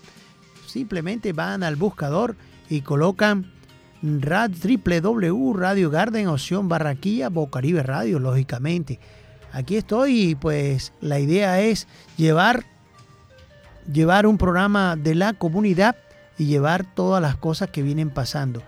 Simplemente 0.66 1.32
van 1.32 1.62
al 1.62 1.76
buscador 1.76 2.36
y 2.68 2.80
colocan 2.80 3.52
rad, 4.02 4.50
www 4.50 5.52
Radio 5.54 5.90
Garden, 5.90 6.28
opción 6.28 6.68
Barraquilla, 6.68 7.28
Bocaribe 7.28 7.82
Radio, 7.82 8.18
lógicamente. 8.18 8.98
Aquí 9.52 9.76
estoy 9.76 10.30
y 10.30 10.34
pues 10.34 10.92
la 11.00 11.20
idea 11.20 11.60
es 11.60 11.86
llevar, 12.16 12.64
llevar 13.90 14.26
un 14.26 14.38
programa 14.38 14.96
de 14.96 15.14
la 15.14 15.32
comunidad 15.32 15.96
y 16.38 16.46
llevar 16.46 16.84
todas 16.94 17.22
las 17.22 17.36
cosas 17.36 17.70
que 17.70 17.82
vienen 17.82 18.10
pasando. 18.10 18.62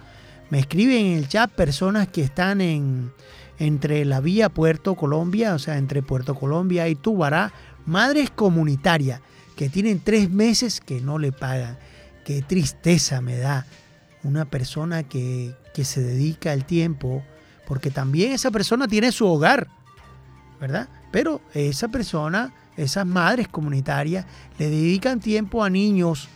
Me 0.48 0.58
escriben 0.58 1.06
en 1.06 1.18
el 1.18 1.28
chat 1.28 1.50
personas 1.50 2.08
que 2.08 2.22
están 2.22 2.60
en, 2.60 3.12
entre 3.60 4.06
la 4.06 4.20
vía 4.20 4.48
Puerto 4.48 4.96
Colombia, 4.96 5.54
o 5.54 5.58
sea, 5.58 5.76
entre 5.76 6.02
Puerto 6.02 6.34
Colombia 6.34 6.88
y 6.88 6.94
Tubará, 6.94 7.52
madres 7.84 8.30
comunitarias 8.30 9.20
que 9.54 9.68
tienen 9.68 10.00
tres 10.00 10.30
meses 10.30 10.80
que 10.80 11.02
no 11.02 11.18
le 11.18 11.30
pagan. 11.30 11.78
Qué 12.24 12.40
tristeza 12.40 13.20
me 13.20 13.36
da 13.36 13.66
una 14.24 14.46
persona 14.46 15.02
que, 15.02 15.54
que 15.74 15.84
se 15.84 16.00
dedica 16.00 16.54
el 16.54 16.64
tiempo, 16.64 17.22
porque 17.66 17.90
también 17.90 18.32
esa 18.32 18.50
persona 18.50 18.88
tiene 18.88 19.12
su 19.12 19.26
hogar, 19.26 19.68
¿verdad? 20.58 20.88
Pero 21.12 21.42
esa 21.52 21.88
persona, 21.88 22.54
esas 22.78 23.04
madres 23.04 23.46
comunitarias, 23.46 24.24
le 24.58 24.70
dedican 24.70 25.20
tiempo 25.20 25.62
a 25.62 25.68
niños 25.68 26.30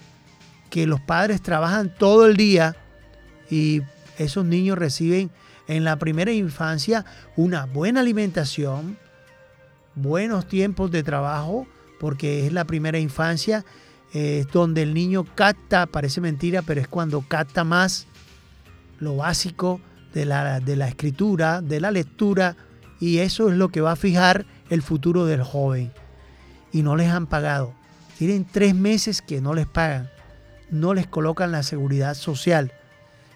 que 0.69 0.87
los 0.87 1.01
padres 1.01 1.41
trabajan 1.41 1.91
todo 1.97 2.27
el 2.27 2.37
día 2.37 2.77
y 3.51 3.81
esos 4.19 4.45
niños 4.45 4.77
reciben 4.77 5.31
en 5.69 5.85
la 5.85 5.99
primera 5.99 6.33
infancia 6.33 7.05
una 7.37 7.67
buena 7.67 8.01
alimentación, 8.01 8.99
buenos 9.95 10.47
tiempos 10.47 10.91
de 10.91 11.03
trabajo, 11.03 11.67
porque 12.01 12.47
es 12.47 12.53
la 12.53 12.65
primera 12.65 12.99
infancia, 12.99 13.65
eh, 14.13 14.41
es 14.41 14.53
donde 14.53 14.83
el 14.83 14.95
niño 14.95 15.25
capta, 15.35 15.87
parece 15.87 16.21
mentira, 16.21 16.63
pero 16.63 16.81
es 16.81 16.89
cuando 16.89 17.23
capta 17.23 17.65
más 17.65 18.07
lo 19.01 19.17
básico 19.17 19.81
de 20.13 20.25
la, 20.25 20.61
de 20.61 20.77
la 20.77 20.89
escritura, 20.89 21.61
de 21.61 21.81
la 21.81 21.91
lectura, 21.91 22.57
y 23.01 23.19
eso 23.19 23.51
es 23.51 23.57
lo 23.57 23.69
que 23.69 23.81
va 23.81 23.93
a 23.93 23.97
fijar 23.97 24.47
el 24.71 24.83
futuro 24.83 25.27
del 25.27 25.43
joven. 25.43 25.93
Y 26.73 26.83
no 26.83 26.97
les 26.97 27.11
han 27.11 27.27
pagado. 27.27 27.75
Tienen 28.19 28.45
tres 28.45 28.75
meses 28.75 29.23
que 29.23 29.41
no 29.41 29.55
les 29.55 29.67
pagan. 29.67 30.11
No 30.71 30.95
les 30.95 31.07
colocan 31.07 31.53
la 31.53 31.63
seguridad 31.63 32.15
social. 32.15 32.73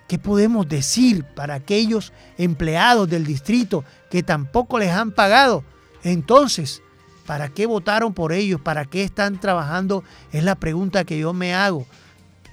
¿Qué 0.09 0.19
podemos 0.19 0.67
decir 0.67 1.23
para 1.23 1.55
aquellos 1.55 2.15
empleados 2.39 3.11
del 3.11 3.27
distrito 3.27 3.85
que 4.11 4.23
tampoco 4.23 4.79
les 4.79 4.91
han 4.91 5.13
pagado? 5.13 5.65
Entonces, 6.03 6.83
¿para 7.27 7.51
qué 7.51 7.67
votaron 7.67 8.15
por 8.15 8.33
ellos? 8.33 8.59
¿Para 8.59 8.87
qué 8.87 9.05
están 9.05 9.39
trabajando? 9.39 10.03
Es 10.33 10.43
la 10.43 10.55
pregunta 10.55 11.05
que 11.05 11.19
yo 11.19 11.35
me 11.35 11.55
hago. 11.55 11.87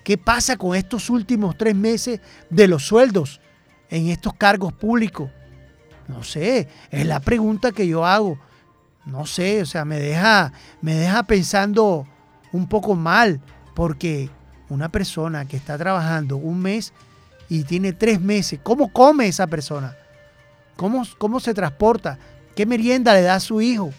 ¿Qué 0.04 0.18
pasa 0.18 0.58
con 0.58 0.76
estos 0.76 1.10
últimos 1.10 1.58
tres 1.58 1.76
meses 1.76 2.20
de 2.50 2.68
los 2.68 2.86
sueldos 2.86 3.40
en 3.90 4.10
estos 4.10 4.34
cargos 4.34 4.74
públicos? 4.74 5.32
No 6.10 6.24
sé, 6.24 6.68
es 6.92 7.06
la 7.06 7.22
pregunta 7.22 7.72
que 7.72 7.88
yo 7.88 8.06
hago. 8.06 8.38
No 9.06 9.26
sé, 9.26 9.62
o 9.62 9.66
sea, 9.66 9.86
me 9.86 9.98
deja, 9.98 10.52
me 10.82 10.94
deja 10.94 11.24
pensando 11.24 12.06
un 12.52 12.68
poco 12.68 12.96
mal, 12.96 13.40
porque 13.74 14.30
una 14.68 14.90
persona 14.90 15.46
que 15.46 15.56
está 15.56 15.78
trabajando 15.78 16.36
un 16.36 16.60
mes 16.60 16.92
y 17.50 17.64
tiene 17.64 17.94
tres 17.94 18.20
meses, 18.20 18.60
¿cómo 18.62 18.92
come 18.92 19.28
esa 19.28 19.48
persona? 19.48 19.96
¿Cómo, 20.76 21.04
cómo 21.18 21.40
se 21.40 21.54
transporta? 21.54 22.18
¿Qué 22.56 22.66
merienda 22.66 23.14
le 23.14 23.22
da 23.22 23.36
a 23.36 23.40
su 23.40 23.62
hijo? 23.62 23.92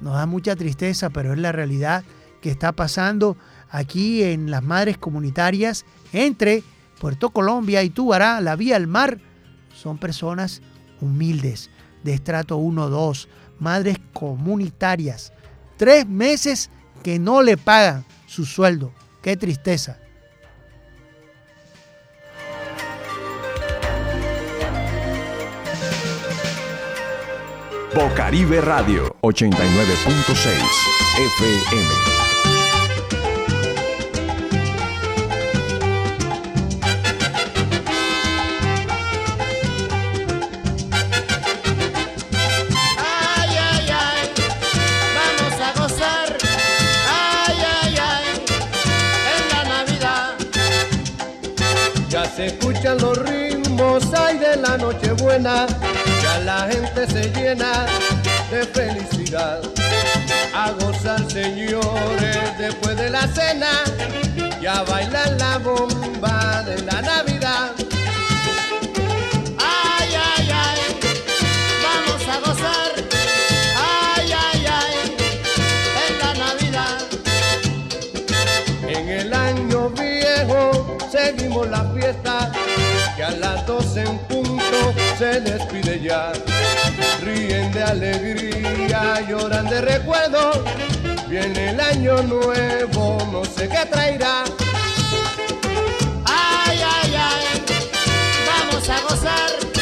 Nos 0.00 0.14
da 0.14 0.26
mucha 0.26 0.54
tristeza, 0.54 1.10
pero 1.10 1.32
es 1.32 1.38
la 1.38 1.52
realidad 1.52 2.04
que 2.40 2.50
está 2.50 2.72
pasando 2.72 3.36
aquí 3.70 4.22
en 4.22 4.50
las 4.50 4.62
madres 4.62 4.98
comunitarias 4.98 5.84
entre 6.12 6.62
Puerto 7.00 7.30
Colombia 7.30 7.82
y 7.82 7.90
Tubará, 7.90 8.40
la 8.40 8.56
vía 8.56 8.76
al 8.76 8.86
mar. 8.86 9.18
Son 9.74 9.98
personas 9.98 10.62
humildes, 11.00 11.70
de 12.02 12.14
estrato 12.14 12.58
1-2, 12.58 13.28
madres 13.58 13.98
comunitarias. 14.12 15.32
Tres 15.76 16.06
meses 16.06 16.70
que 17.02 17.18
no 17.18 17.42
le 17.42 17.56
pagan 17.56 18.04
su 18.26 18.44
sueldo. 18.44 18.92
Qué 19.22 19.36
tristeza. 19.36 19.98
Bocaribe 27.94 28.60
Radio 28.60 29.16
89.6 29.22 30.50
FM. 31.16 32.14
Ay 42.98 43.56
ay 43.56 43.88
ay, 43.90 44.30
vamos 45.16 45.56
a 45.60 45.80
gozar. 45.80 46.28
Ay 47.08 47.58
ay 47.80 47.94
ay, 47.98 48.26
en 49.34 49.42
la 49.50 49.64
Navidad. 49.74 50.34
Ya 52.08 52.24
se 52.24 52.46
escuchan 52.46 52.98
los 52.98 53.18
ritmos, 53.18 54.02
ay 54.14 54.38
de 54.38 54.56
la 54.56 54.76
noche 54.78 55.12
buena 55.12 55.66
la 56.44 56.68
gente 56.70 57.06
se 57.06 57.30
llena 57.32 57.86
de 58.50 58.64
felicidad. 58.66 59.60
A 60.54 60.72
gozar 60.72 61.20
señores 61.30 62.58
después 62.58 62.96
de 62.96 63.10
la 63.10 63.26
cena, 63.28 63.70
ya 64.60 64.82
bailan 64.82 65.38
la 65.38 65.58
bomba 65.58 66.62
de 66.62 66.82
la 66.82 67.00
Navidad. 67.00 67.72
Ay, 69.58 70.08
ay, 70.14 70.50
ay, 70.52 70.80
vamos 71.82 72.28
a 72.28 72.38
gozar. 72.40 72.92
Ay, 73.76 74.32
ay, 74.32 74.66
ay, 74.66 75.16
en 76.06 76.18
la 76.18 76.34
Navidad. 76.34 76.98
En 78.86 79.08
el 79.08 79.32
año 79.32 79.90
viejo 79.90 80.98
seguimos 81.10 81.68
la 81.68 81.84
fiesta, 81.94 82.52
que 83.16 83.24
a 83.24 83.30
las 83.30 83.66
12 83.66 84.02
en 84.02 84.33
se 85.18 85.40
despide 85.40 86.00
ya. 86.00 86.32
Ríen 87.22 87.72
de 87.72 87.82
alegría, 87.82 89.20
lloran 89.28 89.68
de 89.68 89.80
recuerdo. 89.80 90.64
Viene 91.28 91.70
el 91.70 91.80
año 91.80 92.22
nuevo, 92.22 93.18
no 93.32 93.44
sé 93.44 93.68
qué 93.68 93.86
traerá. 93.90 94.44
Ay, 96.24 96.78
ay, 96.78 97.14
ay, 97.16 97.62
vamos 98.46 98.88
a 98.88 99.00
gozar. 99.02 99.73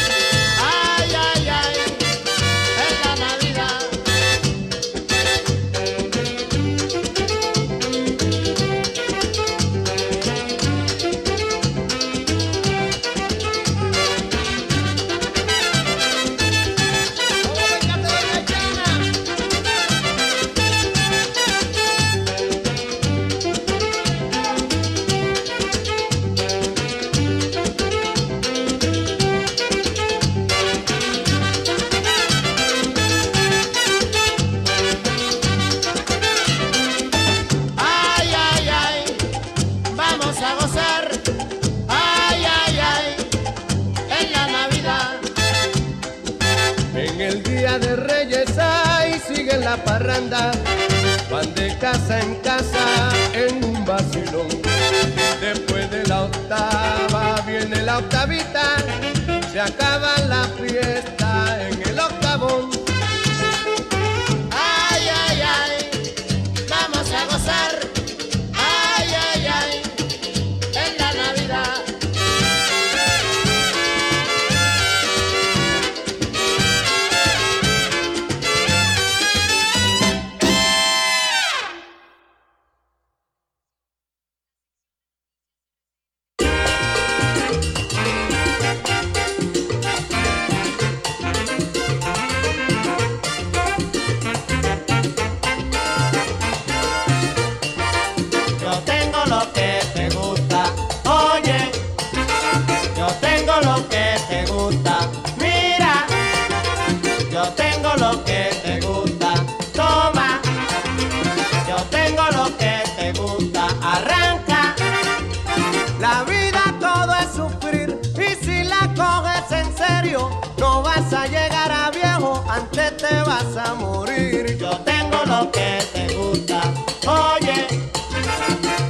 Oye. 127.07 127.67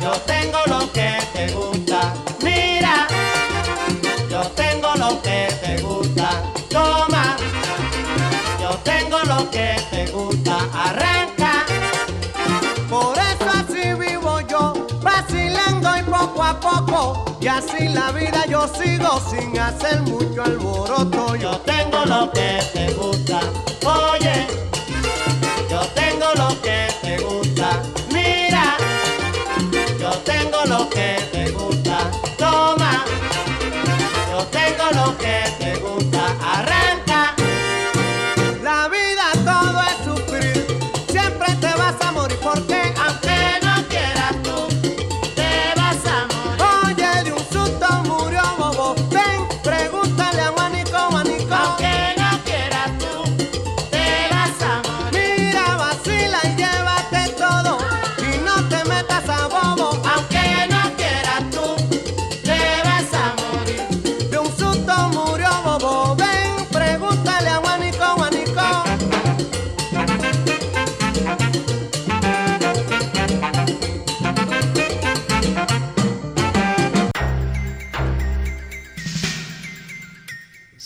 Yo 0.01 0.11
tengo 0.25 0.59
lo 0.67 0.91
que 0.91 1.17
te 1.33 1.51
gusta, 1.53 2.13
mira. 2.41 3.07
Yo 4.29 4.41
tengo 4.55 4.95
lo 4.95 5.21
que 5.21 5.47
te 5.61 5.81
gusta, 5.81 6.29
toma. 6.69 7.37
Yo 8.61 8.69
tengo 8.83 9.19
lo 9.23 9.49
que 9.49 9.75
te 9.91 10.11
gusta, 10.11 10.57
arranca. 10.73 11.65
Por 12.89 13.17
eso 13.17 13.49
así 13.49 13.93
vivo 13.93 14.39
yo, 14.41 14.87
vacilando 15.01 15.97
y 15.97 16.03
poco 16.03 16.43
a 16.43 16.59
poco. 16.59 17.37
Y 17.39 17.47
así 17.47 17.89
la 17.89 18.11
vida 18.11 18.45
yo 18.47 18.67
sigo 18.67 19.21
sin 19.29 19.57
hacer 19.59 20.01
mucho 20.01 20.43
alboroto. 20.43 21.35
Yo 21.35 21.57
tengo 21.59 22.05
lo 22.05 22.31
que 22.31 22.59
te 22.73 22.93
gusta, 22.93 23.22
que 30.93 31.17
te 31.31 31.51
gusta, 31.51 31.72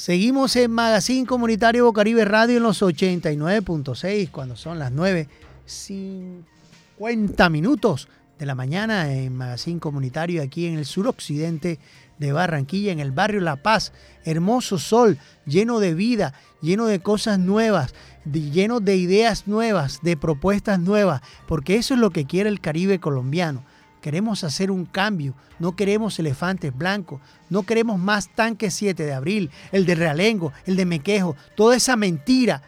Seguimos 0.07 0.55
en 0.55 0.71
Magazine 0.71 1.27
Comunitario 1.27 1.83
Bocaribe 1.83 2.23
Radio 2.23 2.55
en 2.55 2.63
los 2.63 2.81
89.6 2.81 4.31
cuando 4.31 4.55
son 4.55 4.79
las 4.79 4.93
9.50 4.93 7.51
minutos 7.51 8.07
de 8.39 8.45
la 8.45 8.55
mañana 8.55 9.11
en 9.11 9.35
Magazine 9.35 9.81
Comunitario 9.81 10.41
aquí 10.41 10.65
en 10.65 10.77
el 10.77 10.85
suroccidente 10.85 11.77
de 12.19 12.31
Barranquilla, 12.31 12.93
en 12.93 13.01
el 13.01 13.11
barrio 13.11 13.41
La 13.41 13.57
Paz. 13.57 13.91
Hermoso 14.23 14.77
sol, 14.77 15.17
lleno 15.45 15.81
de 15.81 15.93
vida, 15.93 16.33
lleno 16.61 16.85
de 16.85 17.01
cosas 17.01 17.37
nuevas, 17.37 17.93
lleno 18.23 18.79
de 18.79 18.95
ideas 18.95 19.45
nuevas, 19.45 19.99
de 20.03 20.15
propuestas 20.15 20.79
nuevas, 20.79 21.19
porque 21.49 21.75
eso 21.75 21.95
es 21.95 21.99
lo 21.99 22.11
que 22.11 22.23
quiere 22.23 22.47
el 22.47 22.61
Caribe 22.61 23.01
colombiano. 23.01 23.65
Queremos 24.01 24.43
hacer 24.43 24.71
un 24.71 24.85
cambio, 24.85 25.33
no 25.59 25.75
queremos 25.75 26.19
elefantes 26.19 26.75
blancos, 26.75 27.19
no 27.49 27.63
queremos 27.63 27.99
más 27.99 28.29
tanques 28.29 28.73
7 28.75 29.03
de 29.03 29.13
abril, 29.13 29.51
el 29.71 29.85
de 29.85 29.95
Realengo, 29.95 30.53
el 30.65 30.75
de 30.75 30.85
Mequejo, 30.85 31.35
toda 31.55 31.75
esa 31.75 31.95
mentira, 31.95 32.61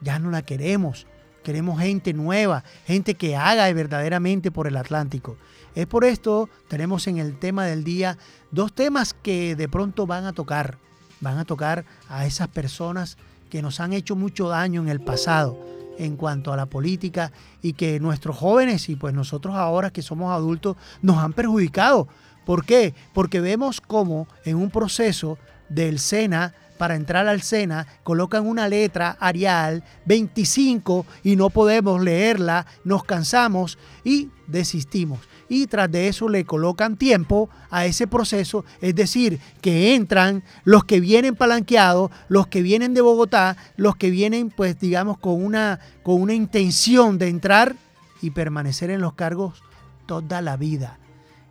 ya 0.00 0.18
no 0.18 0.30
la 0.30 0.42
queremos. 0.42 1.06
queremos 1.42 1.80
gente 1.80 2.12
nueva, 2.12 2.62
gente 2.86 3.14
que 3.14 3.34
haga 3.34 3.72
verdaderamente 3.72 4.50
por 4.50 4.66
el 4.66 4.76
Atlántico. 4.76 5.38
Es 5.74 5.86
por 5.86 6.04
esto 6.04 6.50
tenemos 6.68 7.06
en 7.06 7.18
el 7.18 7.38
tema 7.38 7.64
del 7.64 7.84
día 7.84 8.18
dos 8.50 8.74
temas 8.74 9.14
que 9.14 9.56
de 9.56 9.68
pronto 9.68 10.06
van 10.06 10.26
a 10.26 10.34
tocar, 10.34 10.76
van 11.20 11.38
a 11.38 11.44
tocar 11.44 11.86
a 12.08 12.26
esas 12.26 12.48
personas 12.48 13.16
que 13.48 13.62
nos 13.62 13.80
han 13.80 13.94
hecho 13.94 14.14
mucho 14.14 14.48
daño 14.48 14.82
en 14.82 14.88
el 14.88 15.00
pasado 15.00 15.77
en 15.98 16.16
cuanto 16.16 16.52
a 16.52 16.56
la 16.56 16.66
política 16.66 17.32
y 17.60 17.74
que 17.74 18.00
nuestros 18.00 18.36
jóvenes 18.36 18.88
y 18.88 18.96
pues 18.96 19.12
nosotros 19.14 19.54
ahora 19.56 19.90
que 19.90 20.02
somos 20.02 20.32
adultos 20.32 20.76
nos 21.02 21.18
han 21.18 21.32
perjudicado. 21.32 22.08
¿Por 22.46 22.64
qué? 22.64 22.94
Porque 23.12 23.40
vemos 23.40 23.80
cómo 23.80 24.26
en 24.44 24.56
un 24.56 24.70
proceso 24.70 25.38
del 25.68 25.98
SENA 25.98 26.54
para 26.78 26.94
entrar 26.94 27.26
al 27.26 27.42
SENA 27.42 27.86
colocan 28.04 28.46
una 28.46 28.68
letra 28.68 29.16
Arial 29.20 29.84
25 30.06 31.04
y 31.24 31.36
no 31.36 31.50
podemos 31.50 32.00
leerla, 32.00 32.66
nos 32.84 33.04
cansamos 33.04 33.76
y 34.04 34.30
desistimos 34.46 35.18
y 35.48 35.66
tras 35.66 35.90
de 35.90 36.08
eso 36.08 36.28
le 36.28 36.44
colocan 36.44 36.96
tiempo 36.96 37.48
a 37.70 37.86
ese 37.86 38.06
proceso, 38.06 38.64
es 38.80 38.94
decir, 38.94 39.40
que 39.60 39.94
entran 39.94 40.42
los 40.64 40.84
que 40.84 41.00
vienen 41.00 41.36
palanqueados, 41.36 42.10
los 42.28 42.46
que 42.46 42.62
vienen 42.62 42.94
de 42.94 43.00
Bogotá, 43.00 43.56
los 43.76 43.96
que 43.96 44.10
vienen 44.10 44.50
pues 44.50 44.78
digamos 44.78 45.18
con 45.18 45.42
una, 45.42 45.80
con 46.02 46.20
una 46.20 46.34
intención 46.34 47.18
de 47.18 47.28
entrar 47.28 47.76
y 48.20 48.30
permanecer 48.30 48.90
en 48.90 49.00
los 49.00 49.14
cargos 49.14 49.62
toda 50.06 50.42
la 50.42 50.56
vida. 50.56 50.98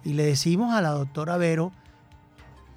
Y 0.04 0.14
le 0.14 0.26
decimos 0.26 0.74
a 0.74 0.82
la 0.82 0.90
doctora 0.90 1.38
Vero, 1.38 1.72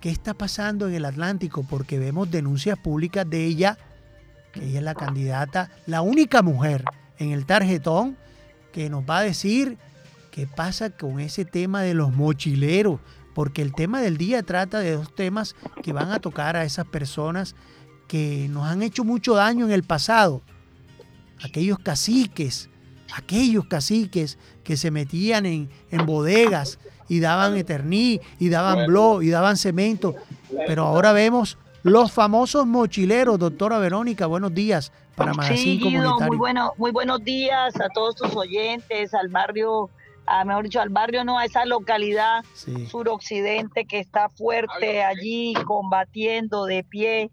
¿qué 0.00 0.10
está 0.10 0.34
pasando 0.34 0.88
en 0.88 0.94
el 0.94 1.04
Atlántico? 1.04 1.64
Porque 1.68 1.98
vemos 1.98 2.30
denuncias 2.30 2.78
públicas 2.78 3.28
de 3.28 3.44
ella, 3.44 3.78
que 4.52 4.64
ella 4.64 4.78
es 4.78 4.84
la 4.84 4.94
candidata, 4.94 5.70
la 5.86 6.02
única 6.02 6.42
mujer 6.42 6.84
en 7.18 7.32
el 7.32 7.46
tarjetón 7.46 8.16
que 8.72 8.88
nos 8.88 9.04
va 9.08 9.18
a 9.18 9.22
decir 9.22 9.76
¿Qué 10.30 10.46
pasa 10.46 10.90
con 10.90 11.20
ese 11.20 11.44
tema 11.44 11.82
de 11.82 11.94
los 11.94 12.12
mochileros? 12.14 13.00
Porque 13.34 13.62
el 13.62 13.74
tema 13.74 14.00
del 14.00 14.16
día 14.16 14.42
trata 14.42 14.80
de 14.80 14.92
dos 14.92 15.14
temas 15.14 15.56
que 15.82 15.92
van 15.92 16.10
a 16.10 16.20
tocar 16.20 16.56
a 16.56 16.64
esas 16.64 16.86
personas 16.86 17.54
que 18.08 18.48
nos 18.50 18.66
han 18.66 18.82
hecho 18.82 19.04
mucho 19.04 19.34
daño 19.34 19.66
en 19.66 19.72
el 19.72 19.82
pasado. 19.84 20.42
Aquellos 21.42 21.78
caciques, 21.78 22.68
aquellos 23.14 23.66
caciques 23.66 24.38
que 24.64 24.76
se 24.76 24.90
metían 24.90 25.46
en, 25.46 25.70
en 25.90 26.06
bodegas 26.06 26.78
y 27.08 27.20
daban 27.20 27.56
eterní, 27.56 28.20
y 28.38 28.50
daban 28.50 28.86
blo, 28.86 29.22
y 29.22 29.30
daban 29.30 29.56
cemento. 29.56 30.14
Pero 30.66 30.84
ahora 30.86 31.12
vemos 31.12 31.58
los 31.82 32.12
famosos 32.12 32.66
mochileros, 32.66 33.38
doctora 33.38 33.78
Verónica, 33.78 34.26
buenos 34.26 34.54
días 34.54 34.92
para 35.16 35.32
Magazine 35.32 35.58
Sí, 35.60 35.78
Guido, 35.78 35.90
Comunitario. 35.90 36.26
muy, 36.28 36.36
bueno, 36.36 36.72
muy 36.76 36.90
buenos 36.92 37.24
días 37.24 37.74
a 37.80 37.88
todos 37.88 38.14
tus 38.16 38.34
oyentes, 38.36 39.12
al 39.14 39.28
barrio, 39.28 39.90
a, 40.30 40.44
mejor 40.44 40.64
dicho, 40.64 40.80
al 40.80 40.90
barrio, 40.90 41.24
no, 41.24 41.38
a 41.38 41.44
esa 41.44 41.64
localidad 41.64 42.44
Sí. 42.54 42.86
suroccidente 42.86 43.84
que 43.86 43.98
está 43.98 44.28
fuerte 44.28 45.02
allí, 45.02 45.54
combatiendo 45.66 46.64
de 46.66 46.84
pie. 46.84 47.30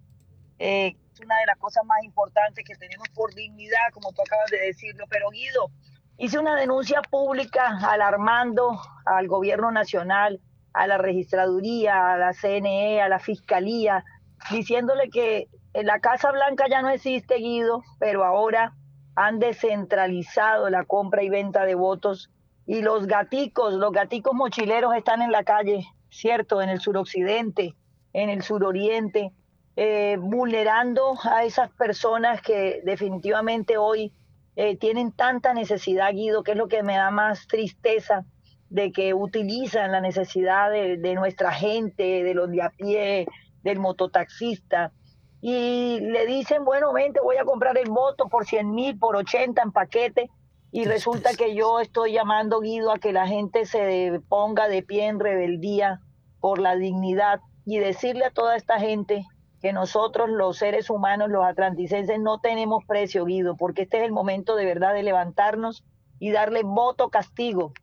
Eh, 0.60 0.96
es 1.14 1.20
una 1.22 1.38
de 1.40 1.46
las 1.46 1.58
cosas 1.58 1.86
más 1.86 2.04
importantes 2.04 2.64
que 2.66 2.76
tenemos 2.76 3.08
por 3.10 3.34
dignidad, 3.34 3.78
como 3.94 4.12
tú 4.14 4.22
acabas 4.22 4.50
de 4.52 4.60
decirlo. 4.60 5.06
Pero 5.10 5.30
Guido, 5.30 5.70
hice 6.18 6.40
una 6.40 6.56
denuncia 6.56 7.02
pública 7.04 7.78
alarmando 7.88 8.80
al 9.06 9.28
gobierno 9.28 9.72
nacional, 9.72 10.40
a 10.74 10.88
la 10.88 10.98
registraduría, 10.98 12.14
a 12.14 12.18
la 12.18 12.34
CNE, 12.34 13.02
a 13.02 13.10
la 13.10 13.20
fiscalía, 13.20 14.04
diciéndole 14.52 15.10
que 15.10 15.48
en 15.74 15.86
la 15.86 16.00
Casa 16.00 16.32
Blanca 16.32 16.66
ya 16.70 16.82
no 16.82 16.90
existe 16.90 17.36
Guido, 17.36 17.84
pero 18.00 18.24
ahora 18.24 18.74
han 19.16 19.40
descentralizado 19.40 20.70
la 20.70 20.84
compra 20.86 21.24
y 21.24 21.30
venta 21.30 21.66
de 21.66 21.76
votos 21.76 22.30
y 22.68 22.82
los 22.82 23.08
gaticos, 23.08 23.74
los 23.74 23.94
gaticos 23.94 24.34
mochileros 24.36 24.94
están 24.94 25.22
en 25.22 25.32
la 25.32 25.44
calle, 25.44 25.88
¿cierto? 26.10 26.62
En 26.62 26.70
el 26.70 26.82
suroccidente, 26.82 27.76
en 28.12 28.30
el 28.30 28.44
suroriente, 28.44 29.32
eh, 29.78 30.18
vulnerando 30.20 31.14
a 31.24 31.46
esas 31.46 31.72
personas 31.72 32.42
que 32.42 32.82
definitivamente 32.84 33.78
hoy 33.78 34.12
eh, 34.58 34.76
tienen 34.76 35.14
tanta 35.14 35.54
necesidad, 35.54 36.12
Guido, 36.12 36.44
que 36.44 36.52
es 36.52 36.58
lo 36.58 36.68
que 36.68 36.84
me 36.84 36.98
da 36.98 37.10
más 37.10 37.48
tristeza, 37.48 38.26
de 38.70 38.92
que 38.92 39.14
utilizan 39.14 39.94
la 39.94 40.02
necesidad 40.02 40.70
de, 40.70 41.16
nuestra 41.16 41.54
gente, 41.54 42.24
de 42.24 42.34
los 42.34 42.52
de 42.52 42.64
a 42.64 42.70
pie, 42.72 43.28
del 43.64 43.80
mototaxista, 43.80 44.92
y 45.40 46.00
le 46.02 46.26
dicen, 46.26 46.66
bueno, 46.66 46.92
vente, 46.92 47.22
voy 47.22 47.38
a 47.38 47.46
comprar 47.46 47.78
el 47.78 47.90
voto 47.90 48.28
por 48.28 48.46
100 48.46 48.74
mil, 48.74 48.98
por 48.98 49.16
80 49.16 49.62
en 49.62 49.72
paquete, 49.72 50.30
y 50.78 50.86
resulta 50.86 51.32
que 51.34 51.56
yo 51.56 51.80
estoy 51.80 52.14
llamando, 52.14 52.60
Guido, 52.60 52.92
a 52.92 53.00
que 53.00 53.12
la 53.12 53.26
gente 53.26 53.66
se 53.66 54.22
ponga 54.30 54.68
de 54.68 54.84
pie 54.84 55.08
en 55.08 55.20
rebeldía 55.20 56.02
por 56.40 56.60
la 56.60 56.76
dignidad 56.76 57.40
y 57.66 57.80
decirle 57.80 58.26
a 58.26 58.30
toda 58.30 58.56
esta 58.56 58.80
gente 58.80 59.26
que 59.60 59.74
nosotros 59.74 60.30
los 60.30 60.60
seres 60.60 60.92
humanos, 60.92 61.32
los 61.32 61.44
atlanticenses, 61.44 62.20
no 62.20 62.42
tenemos 62.42 62.86
precio, 62.86 63.26
Guido, 63.26 63.58
porque 63.58 63.82
este 63.82 63.98
es 63.98 64.04
el 64.04 64.12
momento 64.12 64.56
de 64.56 64.66
verdad 64.66 64.94
de 64.94 65.02
levantarnos 65.02 65.84
y 66.20 66.30
darle 66.30 66.62
voto 66.62 67.10
castigo 67.10 67.74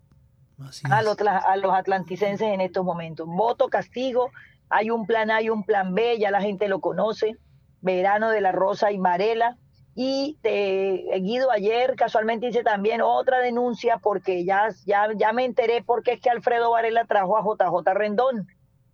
a 0.89 1.03
los, 1.03 1.17
a 1.21 1.57
los 1.57 1.73
atlanticenses 1.73 2.47
en 2.47 2.61
estos 2.61 2.85
momentos. 2.85 3.27
Voto 3.27 3.71
castigo, 3.71 4.31
hay 4.69 4.91
un 4.91 5.05
plan 5.05 5.33
A 5.33 5.43
y 5.43 5.51
un 5.51 5.65
plan 5.65 5.95
B, 5.95 6.17
ya 6.21 6.31
la 6.31 6.41
gente 6.41 6.69
lo 6.69 6.81
conoce, 6.81 7.39
Verano 7.81 8.31
de 8.31 8.41
la 8.41 8.53
Rosa 8.53 8.93
y 8.93 8.99
Marela. 8.99 9.59
Y 9.95 10.39
eh, 10.43 11.21
Guido, 11.21 11.51
ayer 11.51 11.95
casualmente 11.97 12.49
hice 12.49 12.65
también 12.65 13.01
otra 13.01 13.39
denuncia 13.39 13.99
porque 13.99 14.45
ya, 14.45 14.69
ya, 14.85 15.09
ya 15.17 15.33
me 15.33 15.45
enteré 15.45 15.83
por 15.83 16.03
qué 16.03 16.13
es 16.15 16.21
que 16.21 16.31
Alfredo 16.31 16.73
Varela 16.73 17.05
trajo 17.05 17.39
a 17.39 17.43
JJ 17.43 17.95
Rendón. 17.95 18.49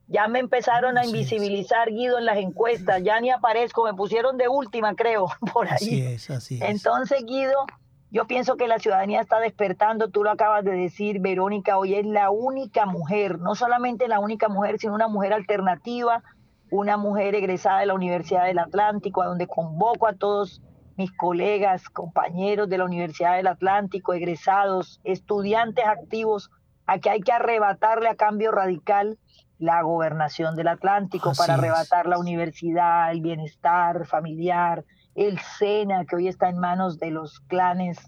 Ya 0.09 0.27
me 0.29 0.41
empezaron 0.41 0.99
a 0.99 1.03
Así 1.03 1.11
es. 1.11 1.15
invisibilizar, 1.15 1.89
Guido, 1.89 2.19
en 2.19 2.27
las 2.27 2.37
encuestas. 2.39 3.03
Ya 3.03 3.21
ni 3.21 3.31
aparezco, 3.31 3.85
me 3.85 3.95
pusieron 3.95 4.37
de 4.37 4.49
última, 4.49 4.95
creo, 4.95 5.29
por 5.53 5.69
ahí. 5.69 5.75
Así 5.75 6.03
es, 6.03 6.31
así 6.31 6.55
es. 6.57 6.63
Entonces, 6.63 7.25
Guido, 7.25 7.65
yo 8.11 8.27
pienso 8.27 8.57
que 8.57 8.67
la 8.67 8.81
ciudadanía 8.81 9.21
está 9.21 9.39
despertando, 9.39 10.11
tú 10.11 10.25
lo 10.25 10.33
acabas 10.33 10.65
de 10.65 10.73
decir, 10.73 11.21
Verónica, 11.21 11.79
hoy 11.79 11.95
es 11.95 12.05
la 12.05 12.31
única 12.31 12.85
mujer, 12.85 13.39
no 13.39 13.55
solamente 13.55 14.09
la 14.09 14.19
única 14.19 14.49
mujer, 14.49 14.81
sino 14.81 14.95
una 14.95 15.07
mujer 15.07 15.33
alternativa, 15.33 16.25
una 16.73 16.97
mujer 16.97 17.37
egresada 17.37 17.81
de 17.81 17.87
la 17.87 17.95
Universidad 17.95 18.47
del 18.47 18.59
Atlántico, 18.59 19.23
a 19.23 19.27
donde 19.27 19.47
convoco 19.47 20.09
a 20.09 20.15
todos 20.15 20.61
mis 20.97 21.13
colegas, 21.13 21.89
compañeros 21.89 22.69
de 22.69 22.79
la 22.79 22.85
Universidad 22.85 23.37
del 23.37 23.47
Atlántico, 23.47 24.13
egresados, 24.13 25.01
estudiantes 25.05 25.85
activos, 25.85 26.51
a 26.87 26.99
que 26.99 27.11
hay 27.11 27.21
que 27.21 27.33
arrebatarle 27.33 28.09
a 28.09 28.17
cambio 28.17 28.51
radical 28.51 29.19
la 29.59 29.83
gobernación 29.83 30.57
del 30.57 30.69
Atlántico 30.69 31.31
Así 31.31 31.39
para 31.39 31.55
es. 31.55 31.59
arrebatar 31.59 32.07
la 32.07 32.19
universidad, 32.19 33.11
el 33.13 33.21
bienestar 33.21 34.07
familiar, 34.07 34.85
el 35.15 35.39
SENA, 35.39 36.05
que 36.07 36.17
hoy 36.17 36.29
está 36.29 36.49
en 36.49 36.59
manos 36.59 36.99
de 36.99 37.11
los 37.11 37.41
clanes 37.41 37.99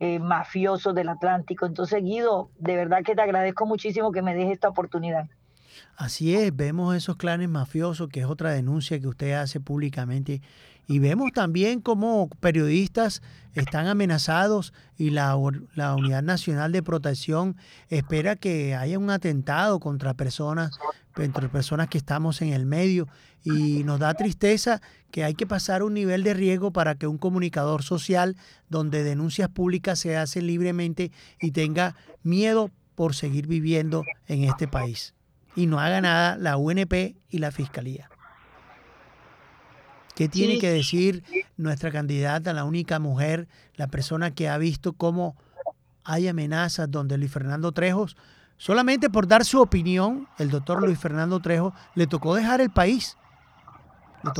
eh, 0.00 0.18
mafiosos 0.18 0.94
del 0.94 1.08
Atlántico. 1.08 1.66
Entonces, 1.66 2.02
Guido, 2.02 2.50
de 2.58 2.76
verdad 2.76 3.02
que 3.04 3.14
te 3.14 3.22
agradezco 3.22 3.66
muchísimo 3.66 4.12
que 4.12 4.22
me 4.22 4.34
dejes 4.34 4.52
esta 4.52 4.68
oportunidad. 4.68 5.26
Así 5.96 6.34
es, 6.34 6.54
vemos 6.54 6.94
esos 6.94 7.16
clanes 7.16 7.48
mafiosos, 7.48 8.08
que 8.08 8.20
es 8.20 8.26
otra 8.26 8.50
denuncia 8.50 9.00
que 9.00 9.08
usted 9.08 9.32
hace 9.32 9.60
públicamente, 9.60 10.40
y 10.88 10.98
vemos 10.98 11.30
también 11.32 11.80
cómo 11.80 12.28
periodistas 12.40 13.22
están 13.54 13.86
amenazados 13.86 14.72
y 14.96 15.10
la, 15.10 15.38
la 15.74 15.94
Unidad 15.94 16.22
Nacional 16.22 16.72
de 16.72 16.82
Protección 16.82 17.56
espera 17.88 18.36
que 18.36 18.74
haya 18.74 18.98
un 18.98 19.10
atentado 19.10 19.78
contra 19.78 20.14
personas, 20.14 20.78
entre 21.16 21.48
personas 21.48 21.88
que 21.88 21.98
estamos 21.98 22.40
en 22.42 22.52
el 22.52 22.64
medio, 22.64 23.06
y 23.44 23.84
nos 23.84 24.00
da 24.00 24.14
tristeza 24.14 24.80
que 25.10 25.24
hay 25.24 25.34
que 25.34 25.46
pasar 25.46 25.82
un 25.82 25.94
nivel 25.94 26.24
de 26.24 26.34
riesgo 26.34 26.72
para 26.72 26.96
que 26.96 27.06
un 27.06 27.18
comunicador 27.18 27.82
social 27.82 28.36
donde 28.68 29.04
denuncias 29.04 29.48
públicas 29.48 29.98
se 29.98 30.16
hacen 30.16 30.46
libremente 30.46 31.12
y 31.40 31.52
tenga 31.52 31.94
miedo 32.22 32.70
por 32.94 33.14
seguir 33.14 33.46
viviendo 33.46 34.04
en 34.26 34.44
este 34.44 34.66
país 34.66 35.14
y 35.54 35.66
no 35.66 35.80
haga 35.80 36.00
nada 36.00 36.36
la 36.36 36.56
UNP 36.56 37.16
y 37.28 37.38
la 37.38 37.50
Fiscalía. 37.50 38.08
¿Qué 40.18 40.28
tiene 40.28 40.54
Sí. 40.54 40.58
que 40.58 40.70
decir 40.70 41.22
nuestra 41.56 41.92
candidata, 41.92 42.52
la 42.52 42.64
única 42.64 42.98
mujer, 42.98 43.46
la 43.76 43.86
persona 43.86 44.34
que 44.34 44.48
ha 44.48 44.58
visto 44.58 44.92
cómo 44.92 45.36
hay 46.02 46.26
amenazas 46.26 46.90
donde 46.90 47.16
Luis 47.16 47.30
Fernando 47.30 47.70
Trejos, 47.70 48.16
solamente 48.56 49.10
por 49.10 49.28
dar 49.28 49.44
su 49.44 49.62
opinión, 49.62 50.26
el 50.40 50.50
doctor 50.50 50.82
Luis 50.82 50.98
Fernando 50.98 51.38
Trejo, 51.38 51.72
le 51.94 52.08
tocó 52.08 52.34
dejar 52.34 52.60
el 52.60 52.70
país? 52.70 53.16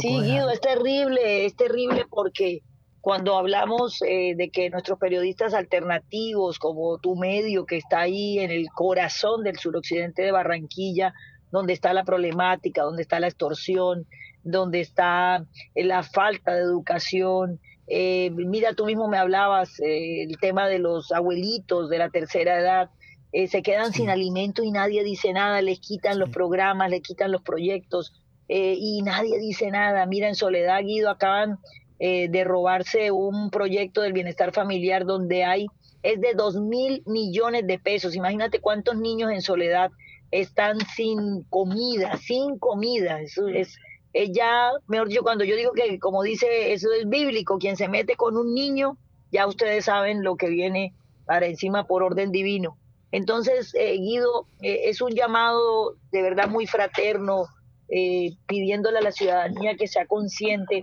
Sí. 0.01 0.21
Guido, 0.21 0.51
es 0.51 0.61
terrible, 0.61 1.47
es 1.47 1.55
terrible 1.55 2.07
porque 2.11 2.63
cuando 3.01 3.37
hablamos 3.39 4.03
eh, 4.03 4.35
de 4.37 4.51
que 4.51 4.71
nuestros 4.71 4.99
periodistas 4.99 5.55
alternativos, 5.55 6.59
como 6.59 6.99
tu 6.99 7.15
medio 7.15 7.67
que 7.67 7.77
está 7.77 8.01
ahí 8.01 8.41
en 8.41 8.51
el 8.51 8.67
corazón 8.75 9.45
del 9.45 9.57
suroccidente 9.61 10.23
de 10.23 10.33
Barranquilla, 10.33 11.15
donde 11.51 11.73
está 11.73 11.93
la 11.93 12.05
problemática, 12.05 12.83
donde 12.83 13.03
está 13.03 13.21
la 13.21 13.29
extorsión, 13.29 14.07
donde 14.43 14.81
está 14.81 15.45
eh, 15.75 15.85
la 15.85 16.03
falta 16.03 16.55
de 16.55 16.63
educación, 16.63 17.59
Eh, 17.91 18.31
mira, 18.35 18.75
tú 18.75 18.85
mismo 18.85 19.09
me 19.09 19.17
hablabas 19.17 19.81
eh, 19.81 20.23
el 20.29 20.37
tema 20.39 20.69
de 20.69 20.79
los 20.79 21.11
abuelitos 21.11 21.89
de 21.89 21.97
la 21.97 22.11
tercera 22.11 22.61
edad. 22.61 22.91
eh, 23.33 23.47
se 23.49 23.63
quedan 23.63 23.93
sin 23.93 24.11
alimento 24.11 24.63
y 24.63 24.71
nadie 24.71 25.05
dice 25.05 25.33
nada, 25.33 25.61
les 25.63 25.81
quitan 25.81 26.19
los 26.19 26.31
programas, 26.31 26.91
les 26.91 27.03
quitan 27.03 27.31
los 27.33 27.43
proyectos 27.43 28.13
eh, 28.49 28.75
y 28.79 29.03
nadie 29.03 29.39
dice 29.39 29.71
nada. 29.71 30.07
Mira, 30.07 30.29
en 30.29 30.35
Soledad 30.35 30.83
Guido 30.83 31.11
acaban 31.11 31.59
eh, 31.99 32.29
de 32.29 32.45
robarse 32.45 33.11
un 33.11 33.51
proyecto 33.51 34.01
del 34.03 34.13
bienestar 34.13 34.53
familiar 34.53 35.05
donde 35.05 35.45
hay, 35.45 35.67
es 36.03 36.21
de 36.21 36.33
dos 36.35 36.57
mil 36.57 37.03
millones 37.07 37.67
de 37.67 37.79
pesos. 37.79 38.15
Imagínate 38.15 38.61
cuántos 38.61 38.97
niños 38.97 39.31
en 39.33 39.43
Soledad 39.43 39.91
están 40.31 40.79
sin 40.95 41.43
comida, 41.45 42.17
sin 42.17 42.59
comida. 42.59 43.21
Eso 43.21 43.49
es, 43.49 43.77
es 44.13 44.31
ya, 44.33 44.71
mejor 44.87 45.09
dicho, 45.09 45.23
cuando 45.23 45.45
yo 45.45 45.57
digo 45.57 45.73
que, 45.73 45.99
como 45.99 46.23
dice, 46.23 46.73
eso 46.73 46.89
es 46.93 47.09
bíblico, 47.09 47.59
quien 47.59 47.77
se 47.77 47.89
mete 47.89 48.17
con 48.17 48.37
un 48.37 48.55
niño, 48.55 48.97
ya 49.31 49.47
ustedes 49.47 49.87
saben 49.87 50.23
lo 50.23 50.37
que 50.37 50.49
viene 50.49 50.95
para 51.27 51.47
encima 51.47 51.87
por 51.87 52.03
orden 52.03 52.33
divino. 52.33 52.79
Entonces, 53.11 53.75
eh, 53.75 53.97
Guido, 53.97 54.47
eh, 54.61 54.83
es 54.85 55.01
un 55.01 55.13
llamado 55.13 55.97
de 56.13 56.23
verdad 56.23 56.49
muy 56.49 56.67
fraterno, 56.67 57.47
eh, 57.89 58.35
pidiéndole 58.47 58.99
a 58.99 59.03
la 59.03 59.13
ciudadanía 59.13 59.77
que 59.77 59.87
sea 59.87 60.07
consciente 60.07 60.83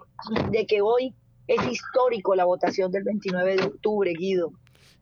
de 0.49 0.65
que 0.65 0.81
hoy 0.81 1.13
es 1.47 1.63
histórico 1.67 2.33
la 2.33 2.45
votación 2.45 2.91
del 2.91 3.03
29 3.03 3.57
de 3.57 3.63
octubre, 3.63 4.13
Guido. 4.17 4.51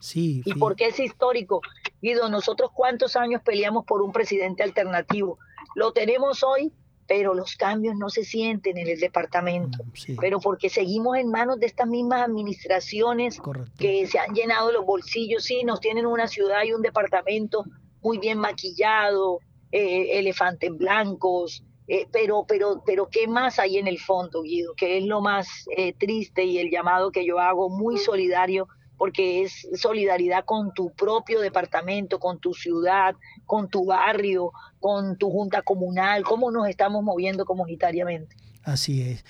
Sí, 0.00 0.42
¿Y 0.44 0.52
sí. 0.52 0.58
por 0.58 0.76
qué 0.76 0.88
es 0.88 1.00
histórico? 1.00 1.62
Guido, 2.04 2.28
nosotros 2.28 2.70
cuántos 2.74 3.16
años 3.16 3.40
peleamos 3.42 3.86
por 3.86 4.02
un 4.02 4.12
presidente 4.12 4.62
alternativo. 4.62 5.38
Lo 5.74 5.92
tenemos 5.92 6.42
hoy, 6.42 6.70
pero 7.06 7.32
los 7.32 7.56
cambios 7.56 7.96
no 7.96 8.10
se 8.10 8.24
sienten 8.24 8.76
en 8.76 8.88
el 8.88 9.00
departamento. 9.00 9.78
Sí. 9.94 10.14
Pero 10.20 10.38
porque 10.38 10.68
seguimos 10.68 11.16
en 11.16 11.30
manos 11.30 11.58
de 11.60 11.66
estas 11.66 11.88
mismas 11.88 12.20
administraciones 12.20 13.38
Correcto. 13.38 13.72
que 13.78 14.06
se 14.06 14.18
han 14.18 14.34
llenado 14.34 14.70
los 14.70 14.84
bolsillos. 14.84 15.44
Sí, 15.44 15.64
nos 15.64 15.80
tienen 15.80 16.04
una 16.04 16.28
ciudad 16.28 16.62
y 16.64 16.74
un 16.74 16.82
departamento 16.82 17.64
muy 18.02 18.18
bien 18.18 18.36
maquillado, 18.36 19.38
eh, 19.72 20.18
elefantes 20.18 20.76
blancos, 20.76 21.64
eh, 21.88 22.06
pero, 22.12 22.44
pero, 22.46 22.82
pero 22.84 23.08
¿qué 23.10 23.26
más 23.26 23.58
hay 23.58 23.78
en 23.78 23.86
el 23.86 23.98
fondo, 23.98 24.42
Guido? 24.42 24.74
Que 24.74 24.98
es 24.98 25.04
lo 25.04 25.22
más 25.22 25.48
eh, 25.74 25.94
triste 25.94 26.44
y 26.44 26.58
el 26.58 26.70
llamado 26.70 27.10
que 27.10 27.24
yo 27.24 27.38
hago, 27.38 27.70
muy 27.70 27.96
solidario, 27.96 28.68
porque 28.96 29.42
es 29.42 29.66
solidaridad 29.74 30.44
con 30.44 30.72
tu 30.72 30.92
propio 30.92 31.40
departamento, 31.40 32.18
con 32.18 32.38
tu 32.38 32.54
ciudad, 32.54 33.16
con 33.44 33.68
tu 33.68 33.86
barrio, 33.86 34.52
con 34.78 35.16
tu 35.16 35.30
junta 35.30 35.62
comunal, 35.62 36.22
cómo 36.24 36.50
nos 36.50 36.68
estamos 36.68 37.02
moviendo 37.02 37.44
comunitariamente. 37.44 38.36
Así 38.62 39.02
es. 39.02 39.24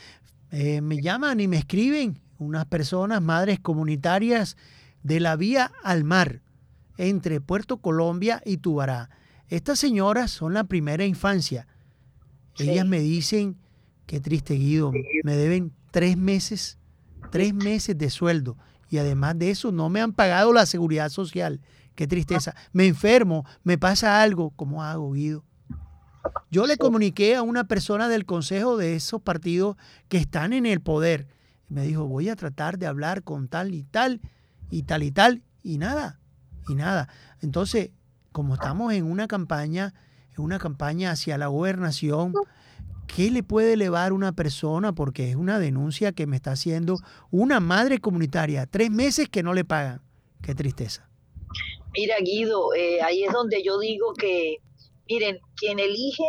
Eh, 0.50 0.80
me 0.80 1.00
llaman 1.00 1.40
y 1.40 1.48
me 1.48 1.56
escriben 1.56 2.20
unas 2.38 2.66
personas, 2.66 3.22
madres 3.22 3.58
comunitarias 3.60 4.56
de 5.02 5.20
la 5.20 5.36
vía 5.36 5.72
al 5.82 6.04
mar 6.04 6.42
entre 6.96 7.40
Puerto 7.40 7.78
Colombia 7.78 8.42
y 8.44 8.58
Tubará. 8.58 9.10
Estas 9.48 9.78
señoras 9.78 10.30
son 10.30 10.54
la 10.54 10.64
primera 10.64 11.04
infancia. 11.04 11.66
Sí. 12.54 12.70
Ellas 12.70 12.86
me 12.86 13.00
dicen, 13.00 13.56
qué 14.06 14.20
triste 14.20 14.54
Guido, 14.54 14.92
me 15.24 15.36
deben 15.36 15.72
tres 15.90 16.16
meses, 16.16 16.78
tres 17.30 17.52
meses 17.52 17.98
de 17.98 18.10
sueldo. 18.10 18.56
Y 18.88 18.98
además 18.98 19.38
de 19.38 19.50
eso, 19.50 19.72
no 19.72 19.88
me 19.88 20.00
han 20.00 20.12
pagado 20.12 20.52
la 20.52 20.66
seguridad 20.66 21.08
social. 21.08 21.60
Qué 21.94 22.06
tristeza. 22.06 22.54
Me 22.72 22.86
enfermo, 22.86 23.44
me 23.62 23.78
pasa 23.78 24.22
algo. 24.22 24.50
¿Cómo 24.56 24.82
hago, 24.82 25.12
Guido? 25.12 25.44
Yo 26.50 26.66
le 26.66 26.76
comuniqué 26.76 27.36
a 27.36 27.42
una 27.42 27.64
persona 27.64 28.08
del 28.08 28.24
consejo 28.24 28.76
de 28.76 28.96
esos 28.96 29.20
partidos 29.20 29.76
que 30.08 30.18
están 30.18 30.52
en 30.52 30.66
el 30.66 30.80
poder. 30.80 31.28
Me 31.68 31.82
dijo, 31.82 32.06
voy 32.06 32.28
a 32.28 32.36
tratar 32.36 32.78
de 32.78 32.86
hablar 32.86 33.22
con 33.22 33.48
tal 33.48 33.74
y 33.74 33.84
tal, 33.84 34.20
y 34.70 34.82
tal 34.84 35.02
y 35.02 35.10
tal, 35.10 35.42
y 35.62 35.78
nada, 35.78 36.20
y 36.68 36.74
nada. 36.74 37.08
Entonces, 37.40 37.90
como 38.32 38.54
estamos 38.54 38.92
en 38.92 39.04
una 39.04 39.26
campaña, 39.26 39.94
en 40.36 40.44
una 40.44 40.58
campaña 40.58 41.10
hacia 41.10 41.38
la 41.38 41.48
gobernación, 41.48 42.32
¿qué 43.06 43.30
le 43.30 43.42
puede 43.42 43.74
elevar 43.74 44.12
una 44.12 44.32
persona? 44.32 44.94
Porque 44.94 45.30
es 45.30 45.36
una 45.36 45.58
denuncia 45.58 46.12
que 46.12 46.26
me 46.26 46.36
está 46.36 46.52
haciendo 46.52 46.96
una 47.30 47.60
madre 47.60 47.98
comunitaria. 47.98 48.66
Tres 48.66 48.90
meses 48.90 49.28
que 49.28 49.42
no 49.42 49.54
le 49.54 49.64
pagan. 49.64 50.02
Qué 50.42 50.54
tristeza. 50.54 51.08
Mira, 51.96 52.16
Guido, 52.20 52.74
eh, 52.74 53.00
ahí 53.02 53.24
es 53.24 53.32
donde 53.32 53.62
yo 53.62 53.78
digo 53.78 54.14
que, 54.14 54.58
miren, 55.08 55.38
quien 55.56 55.78
elige 55.78 56.24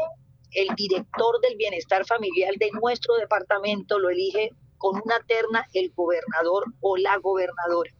el 0.51 0.73
director 0.75 1.41
del 1.41 1.57
bienestar 1.57 2.05
familiar 2.05 2.53
de 2.57 2.71
nuestro 2.71 3.15
departamento 3.15 3.99
lo 3.99 4.09
elige 4.09 4.51
con 4.77 5.01
una 5.03 5.19
terna 5.27 5.65
el 5.73 5.91
gobernador 5.95 6.65
o 6.81 6.97
la 6.97 7.17
gobernadora. 7.17 7.91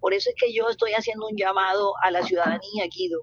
Por 0.00 0.14
eso 0.14 0.30
es 0.30 0.36
que 0.36 0.52
yo 0.52 0.68
estoy 0.68 0.92
haciendo 0.92 1.26
un 1.28 1.36
llamado 1.36 1.92
a 2.02 2.10
la 2.10 2.22
ciudadanía, 2.22 2.86
Guido, 2.90 3.20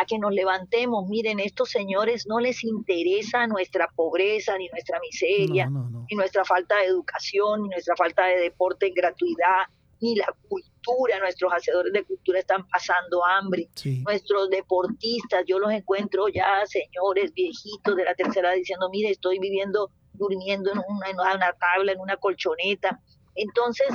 a 0.00 0.04
que 0.04 0.16
nos 0.16 0.32
levantemos. 0.32 1.08
Miren, 1.08 1.40
estos 1.40 1.70
señores 1.70 2.24
no 2.28 2.38
les 2.38 2.62
interesa 2.62 3.48
nuestra 3.48 3.88
pobreza 3.96 4.56
ni 4.56 4.68
nuestra 4.68 5.00
miseria, 5.00 5.66
No, 5.66 5.80
no, 5.82 5.90
no. 5.90 6.06
ni 6.08 6.16
nuestra 6.16 6.44
falta 6.44 6.76
de 6.76 6.84
educación, 6.84 7.62
ni 7.64 7.68
nuestra 7.70 7.96
falta 7.96 8.26
de 8.26 8.38
deporte 8.38 8.86
en 8.86 8.94
gratuidad, 8.94 9.64
ni 10.00 10.14
la 10.14 10.32
cultura. 10.48 11.18
Nuestros 11.18 11.52
hacedores 11.52 11.92
de 11.92 12.04
cultura 12.04 12.38
están 12.38 12.66
pasando 12.68 13.24
hambre. 13.24 13.68
Sí. 13.74 14.00
Nuestros 14.06 14.48
deportistas, 14.50 15.42
yo 15.48 15.58
los 15.58 15.72
encuentro 15.72 16.28
ya 16.28 16.64
señores 16.66 17.32
viejitos 17.34 17.96
de 17.96 18.04
la 18.04 18.14
tercera 18.14 18.52
diciendo, 18.52 18.88
mire, 18.90 19.10
estoy 19.10 19.40
viviendo, 19.40 19.90
durmiendo 20.12 20.70
en 20.70 20.78
una, 20.88 21.10
en 21.10 21.16
una 21.18 21.52
tabla, 21.54 21.90
en 21.90 21.98
una 21.98 22.16
colchoneta. 22.18 23.00
Entonces, 23.34 23.88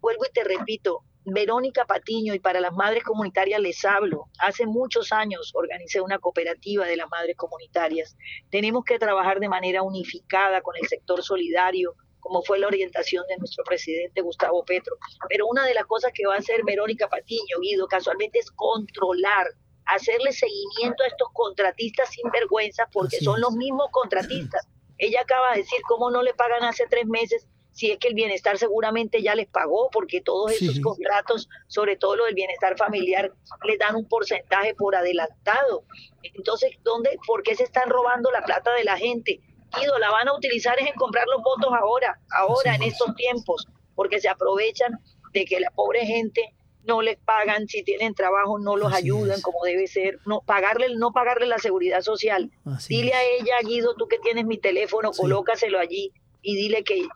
vuelvo 0.00 0.24
y 0.24 0.32
te 0.32 0.44
repito, 0.44 1.02
Verónica 1.32 1.84
Patiño 1.84 2.34
y 2.34 2.38
para 2.38 2.60
las 2.60 2.72
madres 2.72 3.04
comunitarias 3.04 3.60
les 3.60 3.84
hablo. 3.84 4.26
Hace 4.38 4.66
muchos 4.66 5.12
años 5.12 5.52
organicé 5.54 6.00
una 6.00 6.18
cooperativa 6.18 6.86
de 6.86 6.96
las 6.96 7.08
madres 7.10 7.36
comunitarias. 7.36 8.16
Tenemos 8.50 8.84
que 8.84 8.98
trabajar 8.98 9.40
de 9.40 9.48
manera 9.48 9.82
unificada 9.82 10.60
con 10.62 10.74
el 10.80 10.88
sector 10.88 11.22
solidario, 11.22 11.94
como 12.20 12.42
fue 12.42 12.58
la 12.58 12.66
orientación 12.66 13.24
de 13.28 13.36
nuestro 13.36 13.64
presidente 13.64 14.20
Gustavo 14.20 14.64
Petro. 14.64 14.96
Pero 15.28 15.46
una 15.46 15.66
de 15.66 15.74
las 15.74 15.86
cosas 15.86 16.12
que 16.14 16.26
va 16.26 16.34
a 16.34 16.38
hacer 16.38 16.62
Verónica 16.64 17.08
Patiño, 17.08 17.60
Guido, 17.60 17.86
casualmente 17.86 18.38
es 18.38 18.50
controlar, 18.50 19.46
hacerle 19.86 20.32
seguimiento 20.32 21.02
a 21.02 21.06
estos 21.06 21.28
contratistas 21.32 22.10
sin 22.10 22.30
vergüenza, 22.30 22.88
porque 22.92 23.18
son 23.20 23.40
los 23.40 23.52
mismos 23.52 23.88
contratistas. 23.90 24.66
Ella 24.98 25.20
acaba 25.22 25.52
de 25.52 25.58
decir 25.58 25.80
cómo 25.88 26.10
no 26.10 26.22
le 26.22 26.34
pagan 26.34 26.64
hace 26.64 26.86
tres 26.88 27.06
meses 27.06 27.46
si 27.78 27.92
es 27.92 27.98
que 27.98 28.08
el 28.08 28.14
bienestar 28.14 28.58
seguramente 28.58 29.22
ya 29.22 29.36
les 29.36 29.46
pagó, 29.46 29.88
porque 29.92 30.20
todos 30.20 30.50
esos 30.50 30.74
Sí. 30.74 30.80
contratos, 30.82 31.48
sobre 31.68 31.96
todo 31.96 32.16
lo 32.16 32.24
del 32.24 32.34
bienestar 32.34 32.76
familiar, 32.76 33.32
les 33.64 33.78
dan 33.78 33.94
un 33.94 34.04
porcentaje 34.08 34.74
por 34.74 34.96
adelantado. 34.96 35.84
Entonces, 36.22 36.72
¿dónde, 36.82 37.16
¿por 37.24 37.44
qué 37.44 37.54
se 37.54 37.62
están 37.62 37.88
robando 37.88 38.32
la 38.32 38.42
plata 38.42 38.72
de 38.74 38.82
la 38.82 38.96
gente? 38.96 39.40
Guido, 39.78 39.96
la 39.98 40.10
van 40.10 40.26
a 40.26 40.34
utilizar 40.34 40.76
es 40.80 40.88
en 40.88 40.94
comprar 40.94 41.26
los 41.28 41.40
votos 41.42 41.72
ahora, 41.72 42.18
ahora, 42.36 42.74
en 42.74 42.82
es. 42.82 42.94
estos 42.94 43.14
tiempos, 43.14 43.68
porque 43.94 44.18
se 44.20 44.28
aprovechan 44.28 44.98
de 45.32 45.44
que 45.44 45.60
la 45.60 45.70
pobre 45.70 46.04
gente 46.04 46.52
no 46.82 47.00
les 47.00 47.16
pagan, 47.18 47.68
si 47.68 47.84
tienen 47.84 48.12
trabajo 48.14 48.58
no 48.58 48.76
los 48.76 48.92
Así 48.92 49.04
ayudan 49.04 49.36
es. 49.36 49.42
como 49.42 49.62
debe 49.64 49.86
ser, 49.86 50.18
no 50.26 50.40
pagarle, 50.40 50.96
no 50.96 51.12
pagarle 51.12 51.46
la 51.46 51.58
seguridad 51.58 52.00
social. 52.00 52.50
Así 52.64 52.96
Dile 52.96 53.10
es. 53.10 53.14
a 53.16 53.22
ella, 53.22 53.54
Guido, 53.62 53.94
tú 53.94 54.08
que 54.08 54.18
tienes 54.18 54.46
mi 54.46 54.58
teléfono, 54.58 55.12
Sí. 55.12 55.20
colócaselo 55.20 55.78
allí 55.78 56.12
y 56.42 56.56
dile 56.56 56.82
que 56.82 57.06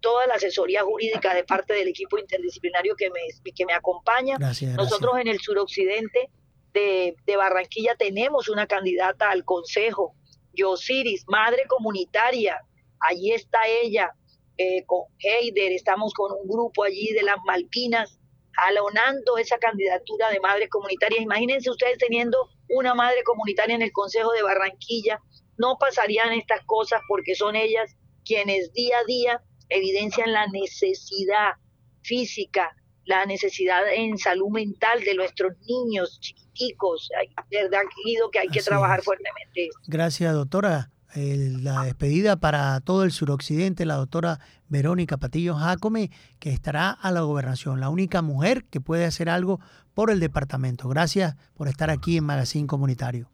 toda 0.00 0.26
la 0.26 0.34
asesoría 0.34 0.82
jurídica 0.82 1.34
de 1.34 1.44
parte 1.44 1.74
del 1.74 1.88
equipo 1.88 2.18
interdisciplinario 2.18 2.94
que 2.96 3.10
me, 3.10 3.20
que 3.52 3.66
me 3.66 3.72
acompaña. 3.72 4.36
Gracias, 4.38 4.72
gracias. 4.72 4.76
Nosotros 4.76 5.20
en 5.20 5.28
el 5.28 5.40
suroccidente 5.40 6.30
de, 6.72 7.14
de 7.26 7.36
Barranquilla 7.36 7.94
tenemos 7.96 8.48
una 8.48 8.66
candidata 8.66 9.30
al 9.30 9.44
consejo, 9.44 10.14
Yosiris, 10.54 11.24
madre 11.28 11.64
comunitaria. 11.68 12.60
Allí 13.00 13.32
está 13.32 13.58
ella 13.66 14.12
eh, 14.56 14.84
con 14.86 15.04
Heider, 15.18 15.72
estamos 15.72 16.12
con 16.12 16.32
un 16.32 16.46
grupo 16.46 16.84
allí 16.84 17.12
de 17.12 17.22
las 17.22 17.38
Malpinas 17.46 18.18
jalonando 18.52 19.38
esa 19.38 19.58
candidatura 19.58 20.28
de 20.30 20.40
madre 20.40 20.68
comunitaria. 20.68 21.20
Imagínense 21.20 21.70
ustedes 21.70 21.98
teniendo 21.98 22.36
una 22.68 22.94
madre 22.94 23.22
comunitaria 23.24 23.74
en 23.74 23.82
el 23.82 23.92
Consejo 23.92 24.32
de 24.32 24.42
Barranquilla, 24.42 25.18
no 25.56 25.76
pasarían 25.78 26.32
estas 26.32 26.64
cosas 26.66 27.00
porque 27.08 27.34
son 27.34 27.56
ellas 27.56 27.96
quienes 28.24 28.72
día 28.72 28.98
a 28.98 29.04
día 29.04 29.42
evidencian 29.70 30.32
la 30.32 30.46
necesidad 30.48 31.52
física, 32.02 32.76
la 33.04 33.24
necesidad 33.26 33.82
en 33.94 34.18
salud 34.18 34.50
mental 34.50 35.00
de 35.04 35.14
nuestros 35.14 35.52
niños 35.66 36.18
chiquiticos. 36.20 37.08
Hay, 37.18 37.28
verdad, 37.50 37.80
Guido, 38.04 38.30
que 38.30 38.38
hay 38.40 38.48
que 38.48 38.62
trabajar 38.62 38.98
es. 39.00 39.04
fuertemente. 39.04 39.70
Gracias, 39.86 40.32
doctora. 40.34 40.90
El- 41.14 41.64
la 41.64 41.82
despedida 41.82 42.36
para 42.36 42.78
todo 42.80 43.02
el 43.02 43.10
suroccidente, 43.10 43.84
la 43.84 43.96
doctora 43.96 44.38
Verónica 44.68 45.16
Patillo 45.16 45.56
Jacome, 45.56 46.12
que 46.38 46.50
estará 46.50 46.90
a 46.90 47.10
la 47.10 47.22
gobernación, 47.22 47.80
la 47.80 47.88
única 47.88 48.22
mujer 48.22 48.64
que 48.66 48.80
puede 48.80 49.04
hacer 49.06 49.28
algo 49.28 49.58
por 49.92 50.12
el 50.12 50.20
departamento. 50.20 50.88
Gracias 50.88 51.34
por 51.54 51.66
estar 51.66 51.90
aquí 51.90 52.16
en 52.16 52.24
Magazine 52.24 52.68
Comunitario. 52.68 53.28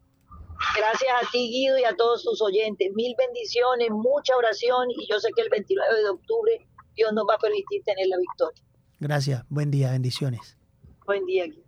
Gracias 0.77 1.11
a 1.23 1.31
ti, 1.31 1.49
Guido, 1.51 1.79
y 1.79 1.85
a 1.85 1.97
todos 1.97 2.23
tus 2.23 2.41
oyentes. 2.43 2.93
Mil 2.95 3.15
bendiciones, 3.19 3.91
mucha 3.91 4.37
oración, 4.37 4.91
y 4.91 5.07
yo 5.11 5.19
sé 5.21 5.31
que 5.35 5.43
el 5.43 5.51
29 5.51 6.03
de 6.03 6.09
octubre 6.09 6.67
Dios 6.95 7.13
nos 7.13 7.25
va 7.29 7.35
a 7.35 7.39
permitir 7.39 7.83
tener 7.85 8.07
la 8.09 8.17
victoria. 8.19 8.63
Gracias. 8.99 9.45
Buen 9.49 9.71
día. 9.71 9.91
Bendiciones. 9.91 10.57
Buen 11.07 11.25
día, 11.27 11.45
Guido. 11.45 11.66